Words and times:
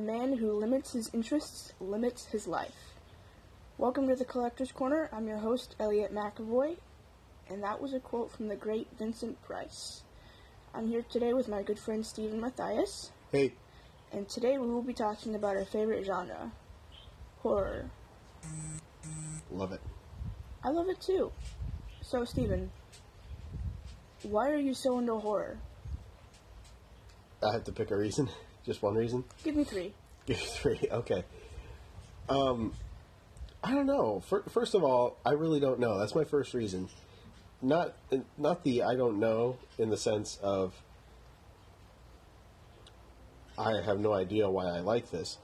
man 0.00 0.36
who 0.38 0.52
limits 0.52 0.92
his 0.92 1.10
interests 1.12 1.72
limits 1.80 2.26
his 2.26 2.46
life. 2.46 2.94
Welcome 3.76 4.08
to 4.08 4.16
the 4.16 4.24
Collector's 4.24 4.72
Corner. 4.72 5.08
I'm 5.12 5.26
your 5.28 5.38
host, 5.38 5.76
Elliot 5.78 6.14
McAvoy, 6.14 6.76
and 7.48 7.62
that 7.62 7.80
was 7.80 7.92
a 7.92 8.00
quote 8.00 8.32
from 8.32 8.48
the 8.48 8.56
great 8.56 8.88
Vincent 8.98 9.40
Price. 9.42 10.02
I'm 10.74 10.88
here 10.88 11.02
today 11.02 11.34
with 11.34 11.48
my 11.48 11.62
good 11.62 11.78
friend 11.78 12.04
Stephen 12.04 12.40
Matthias, 12.40 13.10
Hey, 13.30 13.52
and 14.12 14.28
today 14.28 14.58
we 14.58 14.66
will 14.68 14.82
be 14.82 14.94
talking 14.94 15.34
about 15.34 15.56
our 15.56 15.64
favorite 15.66 16.04
genre 16.04 16.50
horror. 17.42 17.90
love 19.50 19.72
it. 19.72 19.80
I 20.64 20.70
love 20.70 20.88
it 20.88 21.00
too. 21.00 21.30
So, 22.02 22.24
Stephen, 22.24 22.70
why 24.22 24.50
are 24.50 24.58
you 24.58 24.74
so 24.74 24.98
into 24.98 25.16
horror? 25.16 25.58
I 27.42 27.52
have 27.52 27.64
to 27.64 27.72
pick 27.72 27.90
a 27.90 27.96
reason. 27.96 28.28
Just 28.64 28.82
one 28.82 28.94
reason. 28.94 29.24
Give 29.44 29.56
me 29.56 29.64
three. 29.64 29.94
Give 30.26 30.40
you 30.40 30.46
three. 30.46 30.80
Okay. 30.90 31.24
Um, 32.28 32.72
I 33.64 33.74
don't 33.74 33.86
know. 33.86 34.20
Fir- 34.20 34.44
First 34.48 34.74
of 34.74 34.84
all, 34.84 35.16
I 35.24 35.32
really 35.32 35.60
don't 35.60 35.80
know. 35.80 35.98
That's 35.98 36.14
my 36.14 36.24
first 36.24 36.54
reason. 36.54 36.88
Not 37.62 37.94
not 38.38 38.64
the 38.64 38.82
I 38.84 38.94
don't 38.94 39.18
know 39.20 39.58
in 39.78 39.90
the 39.90 39.96
sense 39.98 40.38
of 40.42 40.72
I 43.58 43.82
have 43.82 43.98
no 44.00 44.14
idea 44.14 44.48
why 44.48 44.64
I 44.66 44.80
like 44.80 45.10
this. 45.10 45.36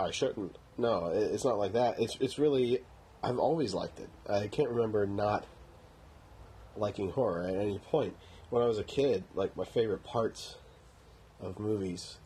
I 0.00 0.10
shouldn't. 0.10 0.56
No, 0.78 1.10
it's 1.14 1.44
not 1.44 1.58
like 1.58 1.74
that. 1.74 2.00
It's 2.00 2.16
it's 2.20 2.38
really 2.38 2.80
I've 3.22 3.38
always 3.38 3.74
liked 3.74 4.00
it. 4.00 4.08
I 4.28 4.48
can't 4.48 4.70
remember 4.70 5.06
not 5.06 5.44
liking 6.76 7.10
horror 7.10 7.42
at 7.46 7.56
any 7.56 7.78
point. 7.78 8.16
When 8.48 8.62
I 8.62 8.66
was 8.66 8.78
a 8.78 8.84
kid, 8.84 9.24
like 9.34 9.54
my 9.56 9.64
favorite 9.64 10.04
parts 10.04 10.56
of 11.42 11.58
movies 11.58 12.18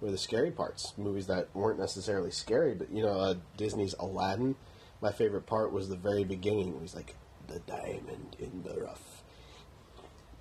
were 0.00 0.10
the 0.10 0.18
scary 0.18 0.50
parts. 0.50 0.94
Movies 0.96 1.26
that 1.26 1.48
weren't 1.54 1.78
necessarily 1.78 2.30
scary, 2.30 2.74
but 2.74 2.90
you 2.90 3.02
know, 3.02 3.18
uh, 3.18 3.34
Disney's 3.56 3.94
Aladdin. 3.98 4.56
My 5.02 5.12
favorite 5.12 5.46
part 5.46 5.72
was 5.72 5.88
the 5.88 5.96
very 5.96 6.24
beginning. 6.24 6.68
It 6.68 6.80
was 6.80 6.94
like 6.94 7.16
the 7.48 7.58
diamond 7.60 8.36
in 8.38 8.62
the 8.62 8.80
rough, 8.80 9.22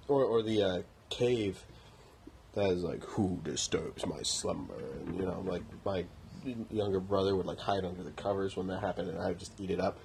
or 0.08 0.24
or 0.24 0.42
the 0.42 0.64
uh, 0.64 0.82
cave 1.10 1.64
that 2.54 2.70
is 2.72 2.84
like 2.84 3.04
who 3.04 3.40
disturbs 3.44 4.06
my 4.06 4.22
slumber, 4.22 4.80
and 5.00 5.16
you 5.16 5.26
know, 5.26 5.44
like 5.46 5.64
my 5.86 6.06
younger 6.72 7.00
brother 7.00 7.36
would 7.36 7.46
like 7.46 7.60
hide 7.60 7.86
under 7.86 8.04
the 8.04 8.12
covers 8.12 8.56
when 8.56 8.68
that 8.68 8.82
happened, 8.82 9.10
and 9.10 9.20
I 9.20 9.28
would 9.28 9.40
just 9.40 9.60
eat 9.60 9.72
it 9.72 9.80
up. 9.80 10.00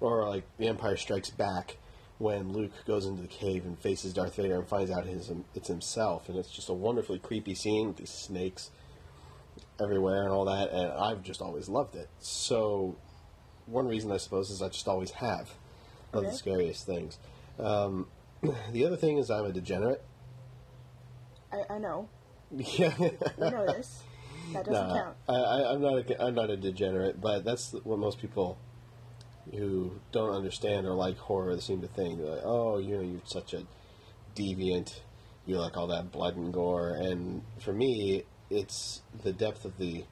Or 0.00 0.28
like 0.28 0.44
The 0.58 0.68
Empire 0.68 0.96
Strikes 0.96 1.30
Back, 1.30 1.76
when 2.18 2.52
Luke 2.52 2.72
goes 2.86 3.06
into 3.06 3.22
the 3.22 3.28
cave 3.28 3.64
and 3.64 3.78
faces 3.78 4.12
Darth 4.12 4.34
Vader 4.36 4.56
and 4.56 4.66
finds 4.66 4.90
out 4.90 5.06
his, 5.06 5.30
it's 5.54 5.68
himself, 5.68 6.28
and 6.28 6.36
it's 6.36 6.50
just 6.50 6.68
a 6.68 6.72
wonderfully 6.74 7.18
creepy 7.18 7.54
scene 7.54 7.88
with 7.88 7.96
these 7.96 8.10
snakes 8.10 8.70
everywhere 9.80 10.22
and 10.24 10.30
all 10.32 10.44
that, 10.46 10.70
and 10.72 10.92
I've 10.92 11.22
just 11.22 11.40
always 11.40 11.68
loved 11.68 11.94
it. 11.94 12.08
So, 12.18 12.96
one 13.66 13.86
reason 13.86 14.10
I 14.10 14.16
suppose 14.16 14.50
is 14.50 14.62
I 14.62 14.68
just 14.68 14.88
always 14.88 15.12
have 15.12 15.50
loved 16.12 16.26
Okay. 16.26 16.30
the 16.30 16.36
scariest 16.36 16.86
things. 16.86 17.18
Um, 17.58 18.06
the 18.72 18.84
other 18.84 18.96
thing 18.96 19.18
is 19.18 19.30
I'm 19.30 19.44
a 19.44 19.52
degenerate. 19.52 20.02
I, 21.52 21.74
I 21.74 21.78
know. 21.78 22.08
Yeah. 22.50 22.94
We 22.98 23.50
know 23.50 23.66
this. 23.66 24.02
That 24.54 24.64
doesn't 24.64 24.88
Nah, 24.88 24.94
count. 24.94 25.16
I, 25.28 25.34
I, 25.34 25.72
I'm 25.72 25.80
not 25.82 26.10
a, 26.10 26.22
I'm 26.24 26.34
not 26.34 26.50
a 26.50 26.56
degenerate, 26.56 27.20
but 27.20 27.44
that's 27.44 27.72
what 27.84 27.98
most 27.98 28.18
people 28.20 28.58
who 29.56 30.00
don't 30.12 30.34
understand 30.34 30.86
or 30.86 30.94
like 30.94 31.16
horror 31.18 31.54
they 31.54 31.60
seem 31.60 31.80
to 31.80 31.88
think. 31.88 32.20
Like, 32.20 32.42
oh, 32.44 32.78
you 32.78 32.96
know, 32.96 33.02
you're 33.02 33.20
such 33.24 33.54
a 33.54 33.64
deviant. 34.34 35.00
You 35.46 35.58
like 35.58 35.76
all 35.76 35.86
that 35.86 36.12
blood 36.12 36.36
and 36.36 36.52
gore, 36.52 36.90
and 36.90 37.42
for 37.58 37.72
me, 37.72 38.24
it's 38.50 39.00
the 39.22 39.32
depth 39.32 39.64
of 39.64 39.78
the 39.78 40.04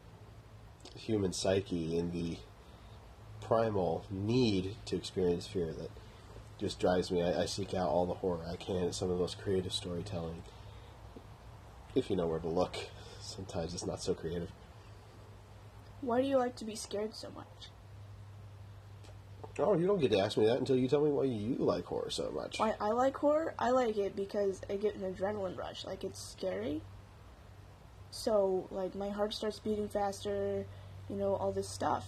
human 0.94 1.32
psyche 1.32 1.98
and 1.98 2.12
the 2.12 2.38
primal 3.42 4.06
need 4.10 4.76
to 4.86 4.96
experience 4.96 5.46
fear 5.46 5.72
that 5.72 5.90
just 6.58 6.80
drives 6.80 7.10
me. 7.10 7.22
I, 7.22 7.42
I 7.42 7.46
seek 7.46 7.74
out 7.74 7.88
all 7.88 8.06
the 8.06 8.14
horror 8.14 8.44
I 8.50 8.56
can. 8.56 8.92
Some 8.92 9.10
of 9.10 9.16
the 9.16 9.20
most 9.20 9.38
creative 9.38 9.72
storytelling, 9.72 10.42
if 11.94 12.08
you 12.08 12.16
know 12.16 12.26
where 12.26 12.40
to 12.40 12.48
look. 12.48 12.76
Sometimes 13.20 13.74
it's 13.74 13.86
not 13.86 14.02
so 14.02 14.14
creative. 14.14 14.50
Why 16.00 16.22
do 16.22 16.28
you 16.28 16.38
like 16.38 16.56
to 16.56 16.64
be 16.64 16.76
scared 16.76 17.14
so 17.14 17.28
much? 17.30 17.70
Oh, 19.58 19.76
you 19.76 19.86
don't 19.86 20.00
get 20.00 20.10
to 20.10 20.18
ask 20.18 20.36
me 20.36 20.46
that 20.46 20.58
until 20.58 20.76
you 20.76 20.86
tell 20.86 21.02
me 21.02 21.10
why 21.10 21.24
you 21.24 21.56
like 21.58 21.84
horror 21.86 22.10
so 22.10 22.30
much. 22.30 22.58
Why 22.58 22.74
I 22.80 22.90
like 22.90 23.16
horror? 23.16 23.54
I 23.58 23.70
like 23.70 23.96
it 23.96 24.14
because 24.14 24.60
I 24.68 24.76
get 24.76 24.96
an 24.96 25.14
adrenaline 25.14 25.56
rush. 25.56 25.84
Like 25.84 26.04
it's 26.04 26.20
scary. 26.20 26.82
So 28.10 28.68
like 28.70 28.94
my 28.94 29.08
heart 29.08 29.32
starts 29.32 29.58
beating 29.58 29.88
faster, 29.88 30.66
you 31.08 31.16
know, 31.16 31.34
all 31.34 31.52
this 31.52 31.68
stuff. 31.68 32.06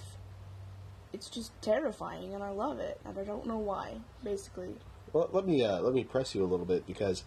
It's 1.13 1.31
just 1.31 1.53
terrifying 1.63 2.35
and 2.35 2.43
I 2.43 2.51
love 2.51 2.81
it. 2.81 3.01
And 3.07 3.19
I 3.19 3.25
don't 3.25 3.47
know 3.47 3.59
why, 3.59 3.95
basically. 4.23 4.75
Well, 5.15 5.31
let 5.33 5.47
me 5.47 5.65
uh, 5.65 5.81
let 5.81 5.95
me 5.95 6.05
press 6.05 6.35
you 6.35 6.45
a 6.45 6.47
little 6.47 6.67
bit 6.67 6.87
because 6.87 7.25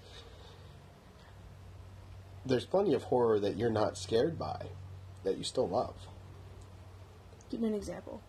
there's 2.46 2.66
plenty 2.66 2.94
of 2.94 3.04
horror 3.04 3.40
that 3.40 3.58
you're 3.58 3.72
not 3.72 3.98
scared 3.98 4.38
by, 4.38 4.68
that 5.24 5.38
you 5.38 5.44
still 5.44 5.68
love. 5.68 5.96
Give 7.50 7.60
me 7.60 7.70
an 7.70 7.74
example. 7.74 8.22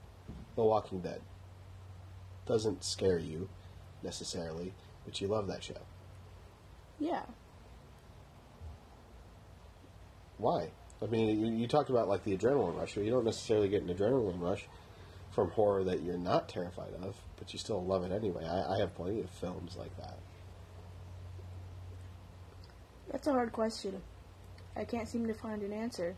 The 0.57 0.63
Walking 0.63 1.01
Dead 1.01 1.21
doesn't 2.47 2.85
scare 2.85 3.19
you 3.19 3.49
necessarily, 4.03 4.73
but 5.05 5.21
you 5.21 5.29
love 5.29 5.47
that 5.49 5.63
show. 5.63 5.81
Yeah. 6.99 7.23
Why? 10.39 10.71
I 11.03 11.07
mean, 11.07 11.41
you, 11.41 11.53
you 11.53 11.67
talked 11.67 11.91
about 11.91 12.09
like 12.09 12.25
the 12.25 12.37
adrenaline 12.37 12.79
rush, 12.79 12.95
but 12.95 13.05
you 13.05 13.11
don't 13.11 13.25
necessarily 13.25 13.69
get 13.69 13.83
an 13.83 13.89
adrenaline 13.89 14.41
rush 14.41 14.67
from 15.31 15.51
horror 15.51 15.83
that 15.85 16.03
you're 16.03 16.19
not 16.19 16.49
terrified 16.49 16.93
of, 17.03 17.17
but 17.37 17.53
you 17.53 17.59
still 17.59 17.83
love 17.85 18.05
it 18.05 18.13
anyway. 18.13 18.45
I, 18.45 18.75
I 18.75 18.79
have 18.79 18.95
plenty 18.95 19.21
of 19.21 19.31
films 19.31 19.77
like 19.79 19.97
that. 19.97 20.19
That's 23.11 23.27
a 23.27 23.33
hard 23.33 23.53
question. 23.53 24.01
I 24.77 24.85
can't 24.85 25.09
seem 25.09 25.27
to 25.27 25.35
find 25.35 25.63
an 25.63 25.73
answer. 25.73 26.17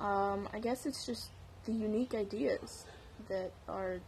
Um, 0.00 0.48
I 0.52 0.58
guess 0.58 0.86
it's 0.86 1.06
just 1.06 1.30
the 1.64 1.72
unique 1.72 2.14
ideas 2.14 2.84
that 3.28 3.52
are 3.68 4.00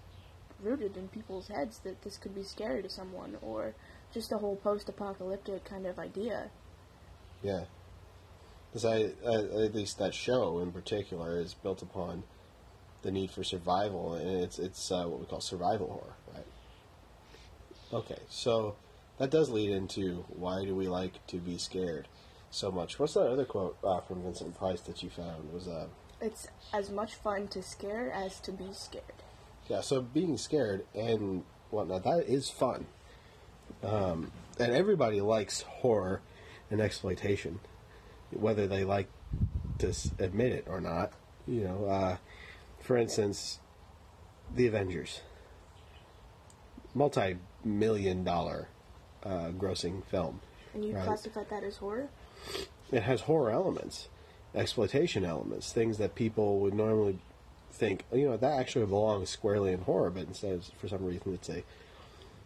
rooted 0.65 0.97
in 0.97 1.09
people's 1.09 1.49
heads 1.49 1.79
that 1.85 2.03
this 2.03 2.17
could 2.17 2.35
be 2.35 2.43
scary 2.43 2.83
to 2.83 2.89
someone, 2.89 3.37
or 3.43 3.75
just 4.13 4.33
a 4.33 4.39
whole 4.39 4.57
post-apocalyptic 4.57 5.65
kind 5.65 5.87
of 5.87 5.99
idea. 5.99 6.51
Yeah. 7.43 7.65
Because 8.71 8.85
I, 8.85 9.13
uh, 9.25 9.65
at 9.65 9.75
least 9.75 9.99
that 9.99 10.15
show 10.15 10.59
in 10.59 10.73
particular 10.73 11.39
is 11.39 11.55
built 11.55 11.83
upon 11.83 12.25
the 13.03 13.11
need 13.11 13.31
for 13.31 13.45
survival, 13.45 14.15
and 14.15 14.43
it's 14.43 14.59
it's 14.59 14.91
uh, 14.91 15.05
what 15.05 15.21
we 15.21 15.27
call 15.27 15.41
survival 15.41 15.89
horror, 15.89 16.17
right? 16.35 16.47
Okay, 17.93 18.19
so 18.29 18.77
that 19.19 19.31
does 19.31 19.51
lead 19.51 19.71
into 19.71 20.25
why 20.29 20.65
do 20.65 20.75
we 20.75 20.89
like 20.89 21.25
to 21.29 21.37
be 21.37 21.59
scared 21.59 22.09
so 22.51 22.73
much? 22.73 22.99
What's 22.99 23.15
that 23.15 23.27
other 23.27 23.45
quote 23.45 23.77
uh, 23.85 24.01
from 24.01 24.23
Vincent 24.23 24.59
Price 24.59 24.81
that 24.83 25.03
you 25.03 25.11
found? 25.11 25.53
Was 25.53 25.69
uh, 25.69 25.87
It's 26.21 26.49
as 26.73 26.91
much 26.91 27.15
fun 27.15 27.49
to 27.49 27.63
scare 27.63 28.11
as 28.11 28.41
to 28.41 28.53
be 28.53 28.73
scared. 28.73 29.23
Yeah, 29.69 29.81
so 29.81 30.01
being 30.03 30.37
scared 30.37 30.85
and 30.95 31.45
whatnot 31.71 32.05
that 32.05 32.29
is 32.29 32.51
fun, 32.51 32.87
um, 33.83 34.31
and 34.59 34.73
everybody 34.73 35.21
likes 35.21 35.63
horror 35.63 36.21
and 36.71 36.81
exploitation, 36.81 37.61
whether 38.31 38.67
they 38.67 38.85
like 38.85 39.09
to 39.79 39.95
admit 40.19 40.53
it 40.53 40.67
or 40.69 40.81
not. 40.81 41.13
You 41.47 41.65
know, 41.65 41.85
uh, 41.87 42.17
for 42.81 42.97
instance, 42.97 43.59
the 44.55 44.67
Avengers, 44.67 45.21
multi-million 46.95 48.25
dollar 48.25 48.69
uh, 49.25 49.51
grossing 49.51 50.05
film. 50.05 50.41
And 50.75 50.85
you 50.85 50.95
Right. 50.95 51.05
classify 51.05 51.45
that 51.45 51.65
as 51.65 51.77
horror? 51.79 52.09
It 52.93 53.03
has 53.05 53.23
horror 53.23 53.51
elements, 53.51 54.09
exploitation 54.55 55.25
elements, 55.25 55.73
things 55.73 55.99
that 55.99 56.15
people 56.15 56.61
would 56.61 56.75
normally 56.75 57.19
think, 57.75 58.05
you 58.13 58.29
know, 58.29 58.37
that 58.37 58.59
actually 58.59 58.87
belongs 58.87 59.31
squarely 59.31 59.73
in 59.73 59.81
horror, 59.83 60.11
but 60.11 60.27
instead, 60.27 60.63
for 60.79 60.89
some 60.89 61.05
reason, 61.05 61.35
it's 61.35 61.49
a 61.49 61.65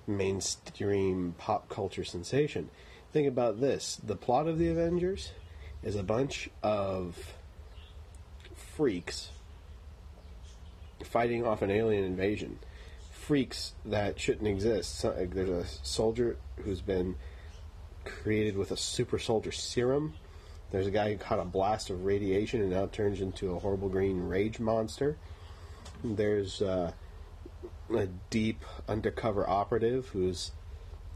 mainstream 0.07 1.35
pop 1.39 1.69
culture 1.69 2.05
sensation. 2.05 2.71
Think 3.13 3.29
about 3.29 3.61
this 3.61 3.97
the 4.03 4.17
plot 4.17 4.49
of 4.49 4.59
the 4.59 4.69
Avengers 4.69 5.33
is 5.83 5.97
a 5.97 6.03
bunch 6.03 6.51
of 6.63 7.35
freaks 8.55 9.31
fighting 11.05 11.47
off 11.47 11.63
an 11.63 11.71
alien 11.71 12.05
invasion. 12.05 12.59
Freaks 13.11 13.75
that 13.85 14.19
shouldn't 14.19 14.49
exist. 14.49 15.03
There's 15.03 15.49
a 15.49 15.67
soldier 15.83 16.37
who's 16.65 16.81
been 16.81 17.17
created 18.05 18.57
with 18.57 18.71
a 18.71 18.77
super 18.77 19.19
soldier 19.19 19.53
serum. 19.53 20.15
There's 20.71 20.87
a 20.87 20.91
guy 20.91 21.13
who 21.13 21.19
caught 21.19 21.39
a 21.39 21.45
blast 21.45 21.91
of 21.91 22.05
radiation 22.05 22.61
and 22.61 22.71
now 22.71 22.87
turns 22.87 23.21
into 23.21 23.55
a 23.55 23.59
horrible 23.59 23.89
green 23.89 24.29
rage 24.29 24.61
monster. 24.61 25.17
There's 26.05 26.61
uh, 26.61 26.93
a 27.95 28.07
deep 28.31 28.65
undercover 28.87 29.49
operative 29.49 30.09
who's 30.09 30.53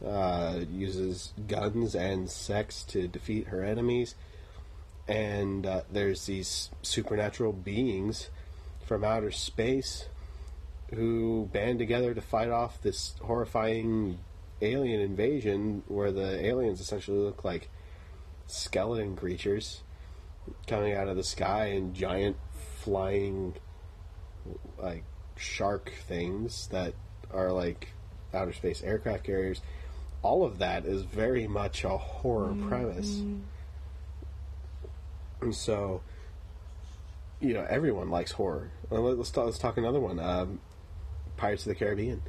uh, 0.04 0.60
uses 0.70 1.32
guns 1.46 1.94
and 1.94 2.28
sex 2.30 2.82
to 2.84 3.06
defeat 3.06 3.48
her 3.48 3.62
enemies. 3.62 4.14
and 5.08 5.66
uh, 5.66 5.82
there's 5.90 6.26
these 6.26 6.70
supernatural 6.82 7.52
beings 7.52 8.30
from 8.84 9.04
outer 9.04 9.30
space 9.30 10.08
who 10.94 11.48
band 11.52 11.78
together 11.78 12.14
to 12.14 12.20
fight 12.20 12.50
off 12.50 12.80
this 12.82 13.14
horrifying 13.22 14.18
alien 14.60 15.00
invasion 15.00 15.82
where 15.88 16.12
the 16.12 16.44
aliens 16.44 16.80
essentially 16.80 17.18
look 17.18 17.44
like 17.44 17.68
skeleton 18.52 19.16
creatures 19.16 19.82
coming 20.66 20.94
out 20.94 21.08
of 21.08 21.16
the 21.16 21.24
sky 21.24 21.66
and 21.66 21.94
giant 21.94 22.36
flying 22.80 23.54
like 24.78 25.04
shark 25.36 25.92
things 26.06 26.66
that 26.68 26.94
are 27.32 27.50
like 27.52 27.88
outer 28.34 28.52
space 28.52 28.82
aircraft 28.82 29.24
carriers. 29.24 29.60
All 30.22 30.44
of 30.44 30.58
that 30.58 30.84
is 30.84 31.02
very 31.02 31.46
much 31.46 31.84
a 31.84 31.96
horror 31.96 32.54
premise. 32.68 33.22
And 35.40 35.54
so 35.54 36.02
you 37.40 37.54
know 37.54 37.66
everyone 37.68 38.10
likes 38.10 38.32
horror. 38.32 38.70
Let- 38.90 39.18
let's 39.18 39.30
talk, 39.30 39.46
let's 39.46 39.58
talk 39.58 39.76
another 39.76 39.98
one 40.00 40.18
um, 40.20 40.60
pirates 41.36 41.64
of 41.64 41.70
the 41.70 41.74
caribbean 41.74 42.22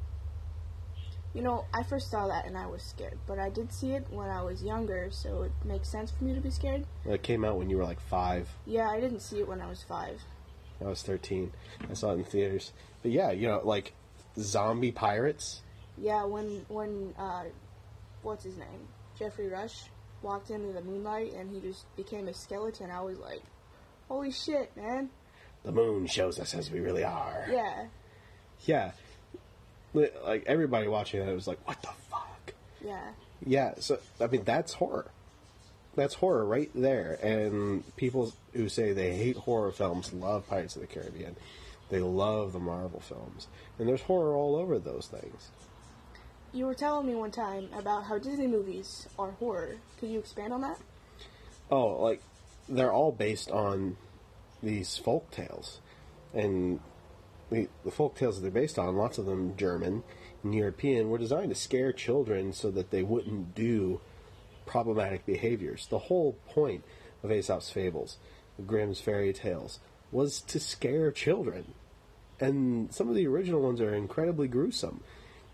You 1.34 1.42
know, 1.42 1.66
I 1.74 1.82
first 1.84 2.12
saw 2.12 2.28
that 2.28 2.46
and 2.46 2.56
I 2.58 2.68
was 2.68 2.84
scared, 2.84 3.18
but 3.26 3.40
I 3.40 3.50
did 3.50 3.74
see 3.74 3.94
it 3.94 4.06
when 4.12 4.30
I 4.30 4.44
was 4.44 4.64
younger, 4.64 5.10
so 5.12 5.42
it 5.44 5.52
makes 5.66 5.90
sense 5.90 6.12
for 6.12 6.24
me 6.24 6.36
to 6.36 6.42
be 6.42 6.52
scared. 6.52 6.86
it 7.06 7.24
came 7.24 7.44
out 7.44 7.58
when 7.58 7.70
you 7.70 7.78
were 7.78 7.84
like 7.84 8.00
five 8.00 8.48
Yeah, 8.66 8.88
I 8.90 9.00
didn't 9.00 9.22
see 9.22 9.40
it 9.40 9.48
when 9.48 9.60
I 9.60 9.68
was 9.68 9.84
five. 9.84 10.22
I 10.80 10.86
was 10.86 11.02
13. 11.02 11.52
I 11.90 11.94
saw 11.94 12.12
it 12.12 12.16
in 12.16 12.24
theaters. 12.24 12.72
But 13.02 13.12
yeah, 13.12 13.32
you 13.32 13.48
know, 13.48 13.62
like 13.64 13.94
zombie 14.38 14.92
pirates. 14.92 15.62
Yeah, 15.98 16.26
when 16.26 16.66
when 16.68 17.14
uh, 17.18 17.44
what's 18.22 18.44
his 18.44 18.58
name, 18.58 18.88
Geoffrey 19.18 19.48
Rush, 19.48 19.86
walked 20.22 20.50
into 20.50 20.72
the 20.74 20.82
moonlight 20.82 21.34
and 21.34 21.50
he 21.54 21.62
just 21.62 21.86
became 21.96 22.28
a 22.28 22.34
skeleton, 22.34 22.90
I 22.92 23.02
was 23.02 23.18
like, 23.20 23.42
holy 24.08 24.32
shit, 24.32 24.76
man. 24.76 25.10
The 25.64 25.72
moon 25.72 26.08
shows 26.08 26.40
us 26.40 26.54
as 26.54 26.70
we 26.70 26.80
really 26.80 27.04
are. 27.04 27.46
Yeah, 27.50 27.86
Yeah. 28.66 28.92
Li- 29.94 30.10
Like 30.24 30.44
everybody 30.48 30.88
watching 30.88 31.22
it 31.22 31.34
was 31.34 31.48
like, 31.48 31.66
"What 31.68 31.82
the 31.82 31.90
fuck?" 32.10 32.54
yeah. 32.84 33.12
Yeah. 33.46 33.74
So 33.80 34.00
I 34.20 34.28
mean, 34.28 34.44
that's 34.44 34.74
horror. 34.74 35.12
That's 35.96 36.16
horror 36.16 36.46
right 36.46 36.72
there. 36.74 37.20
And 37.22 37.84
people 37.98 38.34
who 38.54 38.68
say 38.70 38.94
they 38.94 39.16
hate 39.16 39.38
horror 39.38 39.72
films 39.72 40.12
love 40.14 40.48
Pirates 40.48 40.76
of 40.76 40.82
the 40.82 40.88
Caribbean. 40.88 41.36
They 41.90 42.00
love 42.00 42.54
the 42.54 42.60
Marvel 42.60 43.00
films, 43.00 43.48
and 43.78 43.88
there's 43.88 44.02
horror 44.02 44.36
all 44.36 44.56
over 44.56 44.80
those 44.80 45.08
things. 45.08 45.50
You 46.52 46.66
were 46.66 46.74
telling 46.74 47.06
me 47.08 47.14
one 47.16 47.32
time 47.32 47.70
about 47.78 48.06
how 48.06 48.18
Disney 48.18 48.48
movies 48.48 49.08
are 49.20 49.32
horror. 49.32 49.76
Could 50.00 50.10
you 50.10 50.20
expand 50.20 50.54
on 50.54 50.62
that? 50.62 50.78
Oh, 51.70 52.02
like 52.02 52.22
they're 52.70 52.92
all 52.94 53.12
based 53.12 53.52
on 53.52 53.98
these 54.64 54.98
folk 54.98 55.30
tales, 55.32 55.80
and 56.34 56.80
the 57.84 57.92
folk 57.92 58.16
tales 58.16 58.36
that 58.36 58.42
they're 58.42 58.62
based 58.62 58.78
on, 58.78 58.96
lots 58.96 59.18
of 59.18 59.26
them 59.26 59.56
German 59.56 60.04
and 60.44 60.56
European, 60.56 61.10
were 61.10 61.18
designed 61.18 61.50
to 61.50 61.56
scare 61.56 61.92
children 61.92 62.54
so 62.54 62.70
that 62.72 62.92
they 62.92 63.04
wouldn't 63.04 63.56
do 63.56 64.02
problematic 64.66 65.26
behaviors. 65.26 65.88
The 65.88 66.00
whole 66.00 66.38
point 66.50 66.84
of 67.24 67.32
Aesop's 67.32 67.70
fables, 67.70 68.18
Grimm's 68.66 69.00
fairy 69.00 69.34
tales, 69.34 69.80
was 70.12 70.42
to 70.42 70.60
scare 70.60 71.12
children, 71.12 71.74
and 72.40 72.94
some 72.94 73.10
of 73.10 73.16
the 73.16 73.28
original 73.28 73.62
ones 73.62 73.82
are 73.82 73.94
incredibly 73.94 74.48
gruesome. 74.48 75.02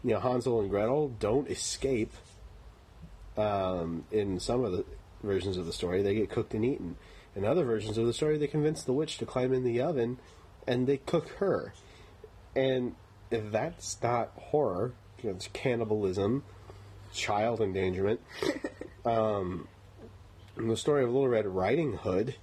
You 0.04 0.12
know, 0.12 0.20
Hansel 0.20 0.60
and 0.60 0.70
Gretel 0.70 1.10
don't 1.20 1.50
escape 1.50 2.14
um, 3.38 4.04
in 4.12 4.40
some 4.40 4.64
of 4.64 4.72
the 4.74 4.86
versions 5.24 5.58
of 5.58 5.66
the 5.66 5.74
story, 5.74 6.02
they 6.02 6.16
get 6.16 6.30
cooked 6.30 6.54
and 6.54 6.66
eaten. 6.66 6.96
In 7.36 7.46
other 7.46 7.64
versions 7.64 7.98
of 7.98 8.06
the 8.06 8.14
story, 8.14 8.38
they 8.38 8.48
convince 8.48 8.84
the 8.84 8.94
witch 8.94 9.18
to 9.20 9.26
climb 9.26 9.54
in 9.54 9.64
the 9.64 9.82
oven 9.82 10.18
and 10.68 10.88
they 10.88 10.98
cook 10.98 11.30
her. 11.40 11.74
And 12.60 12.96
if 13.32 13.52
that's 13.52 13.98
not 14.04 14.34
horror, 14.36 14.92
you 15.22 15.30
know, 15.30 15.36
it's 15.36 15.48
cannibalism, 15.54 16.44
child 17.14 17.62
endangerment. 17.62 18.20
um, 19.06 19.70
the 20.58 20.76
story 20.76 21.04
of 21.04 21.10
Little 21.10 21.30
Red 21.30 21.48
Riding 21.48 21.94
Hood 21.94 22.36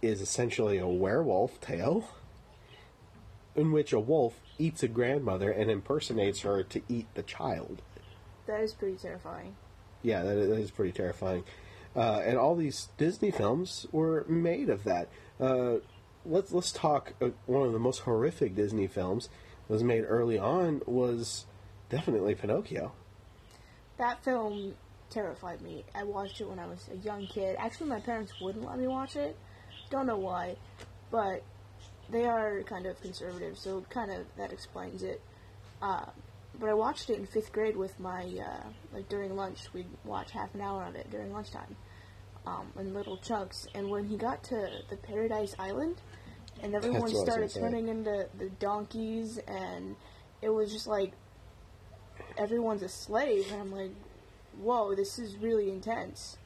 is 0.00 0.22
essentially 0.22 0.78
a 0.78 0.86
werewolf 0.86 1.60
tale 1.60 2.08
in 3.54 3.70
which 3.70 3.92
a 3.92 4.00
wolf 4.00 4.40
eats 4.58 4.82
a 4.82 4.88
grandmother 4.88 5.50
and 5.50 5.70
impersonates 5.70 6.40
her 6.40 6.62
to 6.62 6.80
eat 6.88 7.06
the 7.12 7.22
child. 7.22 7.82
That 8.46 8.62
is 8.62 8.72
pretty 8.72 8.96
terrifying. 8.96 9.56
Yeah, 10.02 10.22
that 10.22 10.38
is, 10.38 10.48
that 10.48 10.58
is 10.58 10.70
pretty 10.70 10.92
terrifying. 10.92 11.44
Uh, 11.94 12.22
and 12.24 12.38
all 12.38 12.56
these 12.56 12.88
Disney 12.96 13.30
films 13.30 13.86
were 13.92 14.24
made 14.26 14.70
of 14.70 14.84
that. 14.84 15.08
Uh, 15.38 15.78
let's 16.28 16.52
let's 16.52 16.70
talk. 16.70 17.14
Uh, 17.20 17.30
one 17.46 17.66
of 17.66 17.72
the 17.72 17.78
most 17.78 18.00
horrific 18.00 18.54
Disney 18.54 18.86
films 18.86 19.28
that 19.66 19.72
was 19.72 19.82
made 19.82 20.04
early 20.06 20.38
on 20.38 20.82
was 20.86 21.46
definitely 21.88 22.34
Pinocchio. 22.34 22.92
That 23.96 24.22
film 24.22 24.74
terrified 25.10 25.62
me. 25.62 25.84
I 25.94 26.04
watched 26.04 26.40
it 26.40 26.48
when 26.48 26.58
I 26.58 26.66
was 26.66 26.88
a 26.92 26.96
young 26.96 27.26
kid. 27.26 27.56
Actually, 27.58 27.90
my 27.90 28.00
parents 28.00 28.32
wouldn't 28.40 28.64
let 28.64 28.78
me 28.78 28.86
watch 28.86 29.16
it. 29.16 29.36
Don't 29.90 30.06
know 30.06 30.18
why, 30.18 30.56
but 31.10 31.42
they 32.10 32.26
are 32.26 32.62
kind 32.62 32.86
of 32.86 33.00
conservative, 33.00 33.58
so 33.58 33.84
kind 33.90 34.10
of 34.10 34.26
that 34.36 34.52
explains 34.52 35.02
it. 35.02 35.20
Uh, 35.80 36.04
but 36.60 36.68
I 36.68 36.74
watched 36.74 37.08
it 37.10 37.18
in 37.18 37.26
fifth 37.26 37.52
grade 37.52 37.76
with 37.76 37.98
my 37.98 38.22
uh, 38.24 38.68
like 38.92 39.08
during 39.08 39.34
lunch. 39.34 39.72
We'd 39.72 39.86
watch 40.04 40.32
half 40.32 40.54
an 40.54 40.60
hour 40.60 40.84
of 40.84 40.94
it 40.94 41.10
during 41.10 41.32
lunchtime, 41.32 41.76
um, 42.46 42.72
in 42.78 42.94
little 42.94 43.16
chunks. 43.16 43.66
And 43.74 43.88
when 43.88 44.06
he 44.06 44.16
got 44.16 44.42
to 44.44 44.68
the 44.90 44.96
Paradise 44.96 45.54
Island, 45.58 45.96
and 46.62 46.74
everyone 46.74 47.14
started 47.14 47.52
turning 47.52 47.88
into 47.88 48.28
the 48.38 48.50
donkeys, 48.50 49.38
and 49.46 49.96
it 50.42 50.48
was 50.48 50.72
just 50.72 50.86
like 50.86 51.12
everyone's 52.36 52.82
a 52.82 52.88
slave, 52.88 53.50
and 53.52 53.60
I'm 53.60 53.72
like, 53.72 53.92
whoa, 54.60 54.94
this 54.94 55.18
is 55.18 55.36
really 55.36 55.70
intense. 55.70 56.36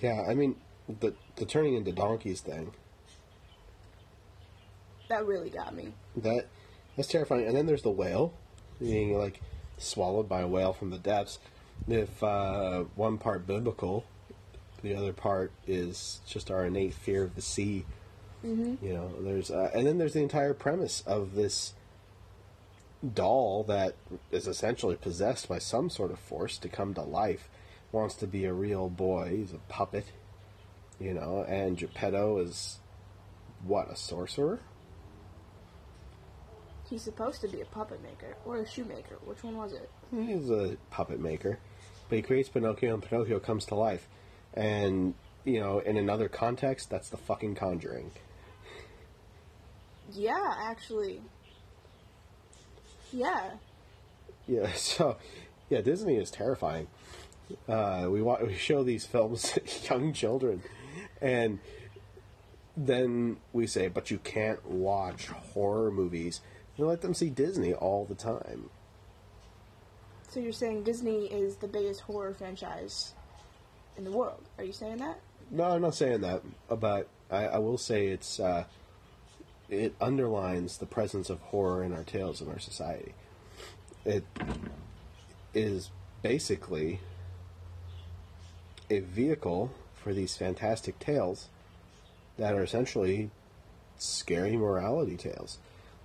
Yeah, 0.00 0.24
I 0.28 0.34
mean 0.34 0.56
the 1.00 1.14
the 1.36 1.44
turning 1.44 1.74
into 1.74 1.92
donkeys 1.92 2.40
thing. 2.40 2.72
That 5.08 5.26
really 5.26 5.50
got 5.50 5.74
me. 5.74 5.92
That 6.16 6.46
that's 6.96 7.08
terrifying. 7.08 7.46
And 7.46 7.56
then 7.56 7.66
there's 7.66 7.82
the 7.82 7.90
whale 7.90 8.32
being 8.78 9.18
like 9.18 9.40
swallowed 9.78 10.28
by 10.28 10.40
a 10.40 10.48
whale 10.48 10.72
from 10.72 10.90
the 10.90 10.98
depths. 10.98 11.38
If 11.86 12.22
uh, 12.22 12.84
one 12.96 13.18
part 13.18 13.46
biblical, 13.46 14.04
the 14.82 14.94
other 14.94 15.12
part 15.12 15.52
is 15.66 16.20
just 16.26 16.50
our 16.50 16.66
innate 16.66 16.94
fear 16.94 17.24
of 17.24 17.34
the 17.34 17.42
sea. 17.42 17.84
Mm-hmm. 18.44 18.84
You 18.84 18.94
know, 18.94 19.12
there's 19.20 19.50
uh, 19.50 19.70
and 19.74 19.86
then 19.86 19.98
there's 19.98 20.14
the 20.14 20.22
entire 20.22 20.54
premise 20.54 21.02
of 21.06 21.34
this 21.34 21.74
doll 23.14 23.64
that 23.64 23.94
is 24.30 24.46
essentially 24.46 24.96
possessed 24.96 25.48
by 25.48 25.58
some 25.58 25.90
sort 25.90 26.10
of 26.10 26.18
force 26.18 26.58
to 26.58 26.68
come 26.68 26.94
to 26.94 27.02
life. 27.02 27.48
Wants 27.90 28.14
to 28.16 28.26
be 28.26 28.44
a 28.44 28.52
real 28.52 28.88
boy. 28.88 29.36
He's 29.36 29.52
a 29.52 29.58
puppet. 29.68 30.06
You 31.00 31.14
know, 31.14 31.44
and 31.48 31.76
Geppetto 31.76 32.38
is 32.38 32.78
what 33.64 33.90
a 33.90 33.96
sorcerer. 33.96 34.60
He's 36.88 37.02
supposed 37.02 37.40
to 37.42 37.48
be 37.48 37.60
a 37.60 37.66
puppet 37.66 38.02
maker 38.02 38.36
or 38.44 38.58
a 38.58 38.68
shoemaker. 38.68 39.16
Which 39.24 39.42
one 39.42 39.56
was 39.56 39.74
it? 39.74 39.90
He's 40.10 40.50
a 40.50 40.76
puppet 40.90 41.20
maker, 41.20 41.58
but 42.08 42.16
he 42.16 42.22
creates 42.22 42.48
Pinocchio, 42.48 42.94
and 42.94 43.02
Pinocchio 43.02 43.38
comes 43.38 43.66
to 43.66 43.74
life. 43.74 44.08
And 44.54 45.14
you 45.44 45.60
know, 45.60 45.78
in 45.80 45.96
another 45.96 46.28
context, 46.28 46.90
that's 46.90 47.10
the 47.10 47.16
fucking 47.16 47.54
Conjuring. 47.54 48.10
Yeah, 50.12 50.54
actually. 50.58 51.20
Yeah. 53.12 53.50
Yeah, 54.46 54.72
so 54.74 55.16
yeah, 55.68 55.80
Disney 55.80 56.16
is 56.16 56.30
terrifying. 56.30 56.88
Uh, 57.68 58.08
we 58.10 58.20
wa- 58.20 58.40
we 58.42 58.54
show 58.54 58.82
these 58.82 59.06
films 59.06 59.52
to 59.66 59.94
young 59.94 60.12
children, 60.12 60.62
and 61.20 61.58
then 62.76 63.38
we 63.52 63.66
say, 63.66 63.88
"But 63.88 64.10
you 64.10 64.18
can't 64.18 64.64
watch 64.66 65.28
horror 65.28 65.90
movies." 65.90 66.40
We 66.76 66.84
let 66.84 67.00
them 67.00 67.14
see 67.14 67.30
Disney 67.30 67.74
all 67.74 68.04
the 68.04 68.14
time. 68.14 68.70
So 70.28 70.40
you're 70.40 70.52
saying 70.52 70.84
Disney 70.84 71.24
is 71.26 71.56
the 71.56 71.66
biggest 71.66 72.02
horror 72.02 72.34
franchise 72.34 73.14
in 73.96 74.04
the 74.04 74.12
world? 74.12 74.42
Are 74.56 74.64
you 74.64 74.72
saying 74.72 74.98
that? 74.98 75.18
No, 75.50 75.64
I'm 75.64 75.82
not 75.82 75.94
saying 75.94 76.20
that, 76.20 76.42
but 76.68 77.08
I, 77.30 77.46
I 77.46 77.58
will 77.58 77.78
say 77.78 78.08
it's 78.08 78.38
uh, 78.38 78.64
it 79.68 79.94
underlines 80.00 80.78
the 80.78 80.86
presence 80.86 81.30
of 81.30 81.40
horror 81.40 81.82
in 81.84 81.92
our 81.92 82.04
tales 82.04 82.40
in 82.40 82.48
our 82.48 82.58
society. 82.58 83.14
It 84.04 84.24
is 85.54 85.90
basically 86.22 87.00
a 88.90 89.00
vehicle 89.00 89.70
for 89.94 90.14
these 90.14 90.36
fantastic 90.36 90.98
tales 90.98 91.48
that 92.38 92.54
are 92.54 92.62
essentially 92.62 93.30
scary 93.98 94.56
morality 94.56 95.16
tales. 95.16 95.58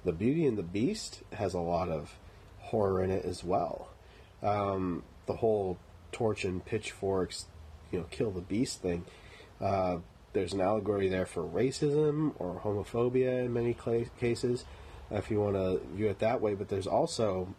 The 0.04 0.12
Beauty 0.12 0.46
and 0.46 0.58
the 0.58 0.64
Beast 0.64 1.22
has 1.34 1.54
a 1.54 1.60
lot 1.60 1.90
of 1.90 2.16
horror 2.60 3.04
in 3.04 3.12
it 3.12 3.24
as 3.24 3.44
well. 3.44 3.88
Um, 4.42 5.04
the 5.26 5.36
whole 5.36 5.78
torch 6.12 6.44
and 6.44 6.64
pitchforks, 6.66 7.46
you 7.92 8.00
know, 8.00 8.06
kill 8.12 8.32
the 8.32 8.42
beast 8.42 8.82
thing. 8.82 9.06
Uh, 9.62 9.98
there's 10.34 10.54
an 10.54 10.62
allegory 10.62 11.08
there 11.08 11.26
for 11.26 11.44
racism 11.44 12.34
or 12.38 12.62
homophobia 12.64 13.46
in 13.46 13.54
many 13.54 13.74
cla 13.74 14.06
cases, 14.20 14.66
if 15.12 15.30
you 15.32 15.40
want 15.40 15.56
to 15.56 15.80
view 15.96 16.10
it 16.10 16.20
that 16.20 16.42
way. 16.42 16.56
But 16.56 16.70
there's 16.70 16.88
also 16.88 17.56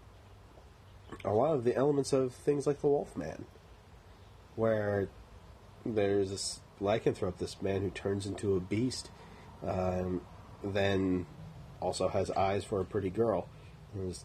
a 1.25 1.33
lot 1.33 1.55
of 1.55 1.65
the 1.65 1.75
elements 1.75 2.13
of 2.13 2.35
things 2.35 2.67
like 2.67 2.81
the 2.81 2.89
Wolfman, 2.89 3.47
where 4.57 5.09
there's 5.87 6.31
this 6.31 6.61
lycanthrope, 6.81 7.39
this 7.39 7.63
man 7.63 7.83
who 7.83 7.91
turns 7.91 8.27
into 8.27 8.57
a 8.57 8.61
beast, 8.61 9.11
um, 9.67 10.21
then 10.63 11.27
also 11.81 12.09
has 12.09 12.31
eyes 12.33 12.65
for 12.65 12.81
a 12.81 12.85
pretty 12.85 13.11
girl. 13.11 13.49
It 13.97 14.05
was 14.05 14.25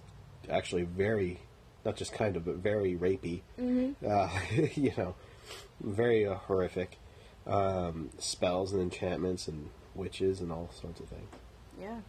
actually 0.50 0.84
very, 0.84 1.39
not 1.86 1.96
just 1.96 2.13
kind 2.13 2.36
of, 2.36 2.46
but 2.46 2.56
very 2.56 2.96
rapey. 2.96 3.41
Uh, 4.06 4.29
you 4.75 4.94
know, 4.98 5.15
very 5.82 6.25
uh, 6.25 6.36
horrific. 6.36 6.98
Um, 7.50 8.10
spells 8.20 8.74
and 8.74 8.82
enchantments 8.82 9.48
and 9.48 9.70
witches 9.96 10.39
and 10.39 10.51
all 10.51 10.70
sorts 10.79 11.00
of 11.00 11.08
things. 11.08 11.29
Yeah. 11.82 12.00